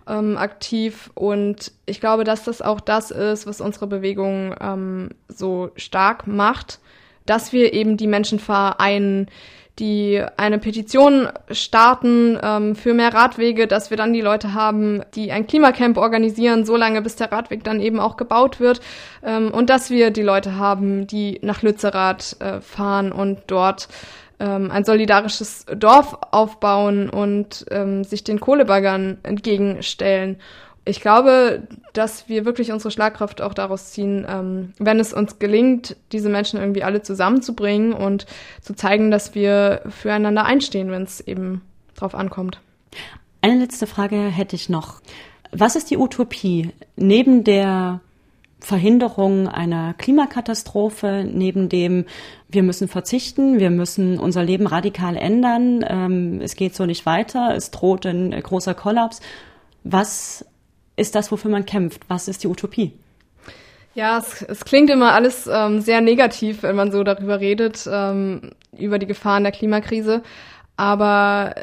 ähm, 0.08 0.38
aktiv 0.38 1.12
und 1.16 1.72
ich 1.86 2.00
glaube, 2.00 2.24
dass 2.24 2.44
das 2.44 2.62
auch 2.62 2.80
das 2.80 3.12
ist, 3.12 3.48
was 3.48 3.62
unsere 3.62 3.88
Bewegung 3.88 4.56
ähm, 4.60 5.10
so 5.28 5.72
stark 5.76 6.28
macht, 6.28 6.80
dass 7.26 7.54
wir 7.54 7.74
eben 7.74 7.98
die 7.98 8.08
Menschen 8.08 8.40
vereinen, 8.40 9.28
die 9.80 10.24
eine 10.38 10.58
Petition 10.58 11.28
starten 11.52 12.40
ähm, 12.42 12.76
für 12.76 12.94
mehr 12.94 13.14
Radwege, 13.14 13.68
dass 13.68 13.90
wir 13.90 13.98
dann 13.98 14.14
die 14.14 14.22
Leute 14.22 14.54
haben, 14.54 15.02
die 15.16 15.32
ein 15.32 15.48
Klimacamp 15.48 15.98
organisieren, 15.98 16.66
so 16.66 16.78
lange 16.78 17.02
bis 17.02 17.18
der 17.18 17.32
Radweg 17.32 17.64
dann 17.64 17.82
eben 17.82 18.00
auch 18.00 18.16
gebaut 18.16 18.60
wird 18.62 18.80
ähm, 19.22 19.52
und 19.52 19.70
dass 19.70 19.90
wir 19.90 20.12
die 20.12 20.22
Leute 20.22 20.56
haben, 20.56 21.08
die 21.08 21.40
nach 21.42 21.62
Lützerath 21.62 22.38
äh, 22.40 22.62
fahren 22.62 23.12
und 23.12 23.40
dort 23.48 23.90
ähm, 24.40 24.72
ein 24.72 24.84
solidarisches 24.84 25.66
Dorf 25.76 26.18
aufbauen 26.32 27.10
und 27.10 27.66
ähm, 27.72 28.04
sich 28.04 28.24
den 28.24 28.40
Kohlebaggern 28.40 29.18
entgegenstellen. 29.24 30.38
Ich 30.88 31.02
glaube, 31.02 31.64
dass 31.94 32.30
wir 32.30 32.46
wirklich 32.46 32.72
unsere 32.72 32.92
Schlagkraft 32.92 33.42
auch 33.42 33.56
daraus 33.56 33.92
ziehen, 33.92 34.26
ähm, 34.30 34.74
wenn 34.78 35.00
es 35.00 35.14
uns 35.14 35.40
gelingt, 35.40 35.96
diese 36.12 36.30
Menschen 36.30 36.60
irgendwie 36.60 36.84
alle 36.84 37.02
zusammenzubringen 37.02 37.94
und 37.94 38.28
zu 38.62 38.76
zeigen, 38.76 39.10
dass 39.10 39.34
wir 39.34 39.82
füreinander 39.90 40.46
einstehen, 40.46 40.92
wenn 40.92 41.04
es 41.04 41.22
eben 41.22 41.62
drauf 41.96 42.14
ankommt. 42.14 42.60
Eine 43.42 43.60
letzte 43.60 43.88
Frage 43.88 44.18
hätte 44.18 44.56
ich 44.56 44.70
noch. 44.70 45.02
Was 45.52 45.76
ist 45.76 45.90
die 45.90 45.98
Utopie 45.98 46.72
neben 46.96 47.44
der 47.44 48.02
Verhinderung 48.60 49.48
einer 49.48 49.94
Klimakatastrophe, 49.94 51.26
neben 51.30 51.70
dem 51.70 52.06
wir 52.48 52.64
müssen 52.64 52.88
verzichten, 52.88 53.60
wir 53.60 53.70
müssen 53.70 54.18
unser 54.18 54.44
Leben 54.44 54.66
radikal 54.66 55.18
ändern, 55.18 55.86
ähm, 55.88 56.42
es 56.42 56.56
geht 56.56 56.76
so 56.76 56.86
nicht 56.86 57.06
weiter, 57.06 57.54
es 57.56 57.72
droht 57.72 58.06
ein 58.06 58.32
großer 58.32 58.74
Kollaps. 58.74 59.20
Was 59.84 60.46
ist 60.96 61.16
das, 61.16 61.32
wofür 61.32 61.52
man 61.52 61.66
kämpft? 61.66 62.04
Was 62.08 62.28
ist 62.28 62.44
die 62.44 62.48
Utopie? 62.48 62.94
Ja, 63.94 64.18
es, 64.18 64.42
es 64.42 64.66
klingt 64.66 64.90
immer 64.90 65.14
alles 65.14 65.48
ähm, 65.48 65.80
sehr 65.80 66.02
negativ, 66.02 66.64
wenn 66.64 66.76
man 66.76 66.92
so 66.92 67.04
darüber 67.04 67.40
redet, 67.40 67.88
ähm, 67.90 68.52
über 68.78 69.00
die 69.00 69.06
Gefahren 69.06 69.44
der 69.44 69.54
Klimakrise. 69.54 70.22
Aber 70.76 71.56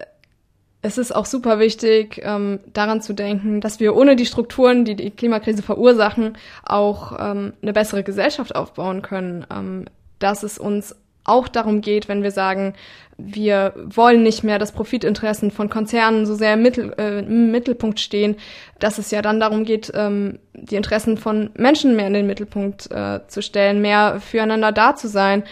es 0.82 0.98
ist 0.98 1.14
auch 1.14 1.26
super 1.26 1.60
wichtig, 1.60 2.20
ähm, 2.24 2.58
daran 2.72 3.00
zu 3.00 3.12
denken, 3.12 3.60
dass 3.60 3.78
wir 3.78 3.96
ohne 3.96 4.16
die 4.16 4.26
Strukturen, 4.26 4.84
die 4.84 4.96
die 4.96 5.10
Klimakrise 5.10 5.62
verursachen, 5.62 6.36
auch 6.64 7.12
ähm, 7.18 7.52
eine 7.62 7.72
bessere 7.72 8.02
Gesellschaft 8.02 8.54
aufbauen 8.54 9.00
können. 9.00 9.46
Ähm, 9.50 9.84
dass 10.18 10.42
es 10.42 10.58
uns 10.58 10.94
auch 11.24 11.48
darum 11.48 11.80
geht, 11.80 12.08
wenn 12.08 12.22
wir 12.22 12.32
sagen, 12.32 12.74
wir 13.16 13.74
wollen 13.76 14.22
nicht 14.22 14.42
mehr, 14.42 14.58
dass 14.58 14.72
Profitinteressen 14.72 15.50
von 15.50 15.68
Konzernen 15.68 16.26
so 16.26 16.34
sehr 16.34 16.54
im, 16.54 16.62
Mittel, 16.62 16.92
äh, 16.98 17.20
im 17.20 17.52
Mittelpunkt 17.52 18.00
stehen, 18.00 18.36
dass 18.80 18.98
es 18.98 19.10
ja 19.12 19.22
dann 19.22 19.38
darum 19.38 19.64
geht, 19.64 19.92
ähm, 19.94 20.40
die 20.54 20.74
Interessen 20.74 21.16
von 21.16 21.50
Menschen 21.54 21.94
mehr 21.94 22.08
in 22.08 22.14
den 22.14 22.26
Mittelpunkt 22.26 22.90
äh, 22.90 23.20
zu 23.28 23.42
stellen, 23.42 23.80
mehr 23.80 24.18
füreinander 24.20 24.72
da 24.72 24.96
zu 24.96 25.06
sein. 25.06 25.44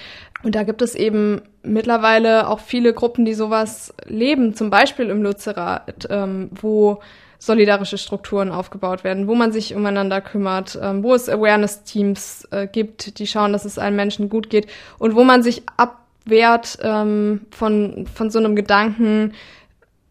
Und 0.43 0.55
da 0.55 0.63
gibt 0.63 0.81
es 0.83 0.95
eben 0.95 1.43
mittlerweile 1.63 2.49
auch 2.49 2.61
viele 2.61 2.95
Gruppen, 2.95 3.25
die 3.25 3.35
sowas 3.35 3.95
leben, 4.07 4.55
zum 4.55 4.71
Beispiel 4.71 5.11
im 5.11 5.23
Lützerath, 5.23 6.09
ähm, 6.09 6.51
wo 6.53 7.01
solidarische 7.39 7.99
Strukturen 7.99 8.51
aufgebaut 8.51 9.03
werden, 9.03 9.27
wo 9.27 9.35
man 9.35 9.53
sich 9.53 9.75
umeinander 9.75 10.21
kümmert, 10.21 10.79
ähm, 10.81 11.03
wo 11.03 11.15
es 11.15 11.29
Awareness-Teams 11.29 12.49
äh, 12.51 12.67
gibt, 12.67 13.19
die 13.19 13.27
schauen, 13.27 13.53
dass 13.53 13.65
es 13.65 13.79
allen 13.79 13.97
Menschen 13.97 14.29
gut 14.29 14.51
geht 14.51 14.67
und 14.99 15.15
wo 15.15 15.25
man 15.25 15.43
sich 15.43 15.63
abwehrt 15.77 16.79
ähm, 16.83 17.47
von, 17.51 18.07
von 18.15 18.31
so 18.31 18.39
einem 18.39 18.57
Gedanken, 18.57 19.33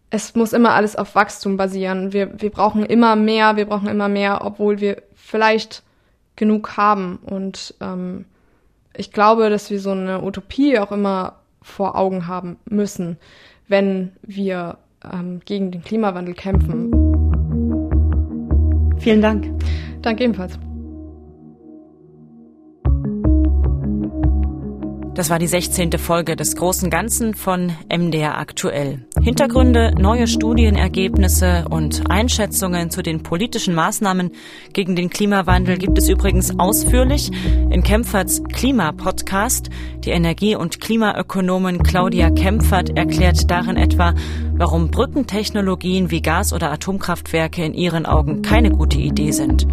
es 0.10 0.36
muss 0.36 0.54
immer 0.54 0.74
alles 0.74 0.96
auf 0.96 1.14
Wachstum 1.14 1.56
basieren. 1.56 2.14
Wir, 2.14 2.42
wir 2.42 2.50
brauchen 2.50 2.84
immer 2.84 3.16
mehr, 3.16 3.58
wir 3.58 3.66
brauchen 3.66 3.88
immer 3.88 4.10
mehr, 4.10 4.44
obwohl 4.44 4.80
wir 4.80 5.04
vielleicht 5.14 5.84
genug 6.36 6.78
haben. 6.78 7.20
Und 7.24 7.76
ähm, 7.80 8.26
ich 8.96 9.12
glaube, 9.12 9.50
dass 9.50 9.70
wir 9.70 9.80
so 9.80 9.92
eine 9.92 10.24
Utopie 10.24 10.80
auch 10.80 10.92
immer 10.92 11.36
vor 11.62 11.96
Augen 11.98 12.28
haben 12.28 12.58
müssen, 12.70 13.18
wenn 13.68 14.12
wir 14.22 14.78
ähm, 15.04 15.42
gegen 15.46 15.72
den 15.72 15.84
Klimawandel 15.84 16.34
kämpfen. 16.34 16.92
Vielen 19.00 19.22
Dank. 19.22 19.48
Danke 20.02 20.24
ebenfalls. 20.24 20.58
Das 25.14 25.30
war 25.30 25.38
die 25.38 25.48
16. 25.48 25.92
Folge 25.98 26.36
des 26.38 26.56
Großen 26.56 26.90
Ganzen 26.90 27.34
von 27.34 27.74
MDR 27.90 28.38
Aktuell. 28.38 29.06
Hintergründe, 29.22 29.94
neue 30.00 30.28
Studienergebnisse 30.28 31.66
und 31.70 32.10
Einschätzungen 32.10 32.90
zu 32.90 33.02
den 33.02 33.22
politischen 33.22 33.76
Maßnahmen 33.76 34.32
gegen 34.72 34.96
den 34.96 35.10
Klimawandel 35.10 35.78
gibt 35.78 35.98
es 35.98 36.08
übrigens 36.08 36.58
ausführlich 36.58 37.30
in 37.70 37.84
Kempferts 37.84 38.42
Klimapodcast. 38.44 39.70
Die 40.06 40.12
Energie- 40.12 40.56
und 40.56 40.80
Klimaökonomin 40.80 41.84
Claudia 41.84 42.30
Kempfert 42.30 42.98
erklärt 42.98 43.52
darin 43.52 43.76
etwa, 43.76 44.14
warum 44.54 44.90
Brückentechnologien 44.90 46.12
wie 46.12 46.22
Gas- 46.22 46.54
oder 46.54 46.72
Atomkraftwerke 46.72 47.64
in 47.64 47.74
ihren 47.74 48.06
Augen 48.06 48.42
keine 48.42 48.72
gute 48.72 49.00
Idee 49.00 49.32
sind. 49.32 49.68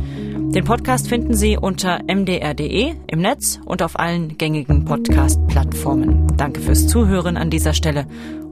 Den 0.56 0.64
Podcast 0.64 1.08
finden 1.08 1.34
Sie 1.34 1.58
unter 1.58 2.00
mdr.de 2.06 2.94
im 3.08 3.20
Netz 3.20 3.60
und 3.64 3.82
auf 3.82 3.98
allen 3.98 4.38
gängigen 4.38 4.86
Podcast-Plattformen. 4.86 6.28
Danke 6.36 6.60
fürs 6.60 6.86
Zuhören 6.86 7.36
an 7.36 7.50
dieser 7.50 7.74
Stelle 7.74 8.06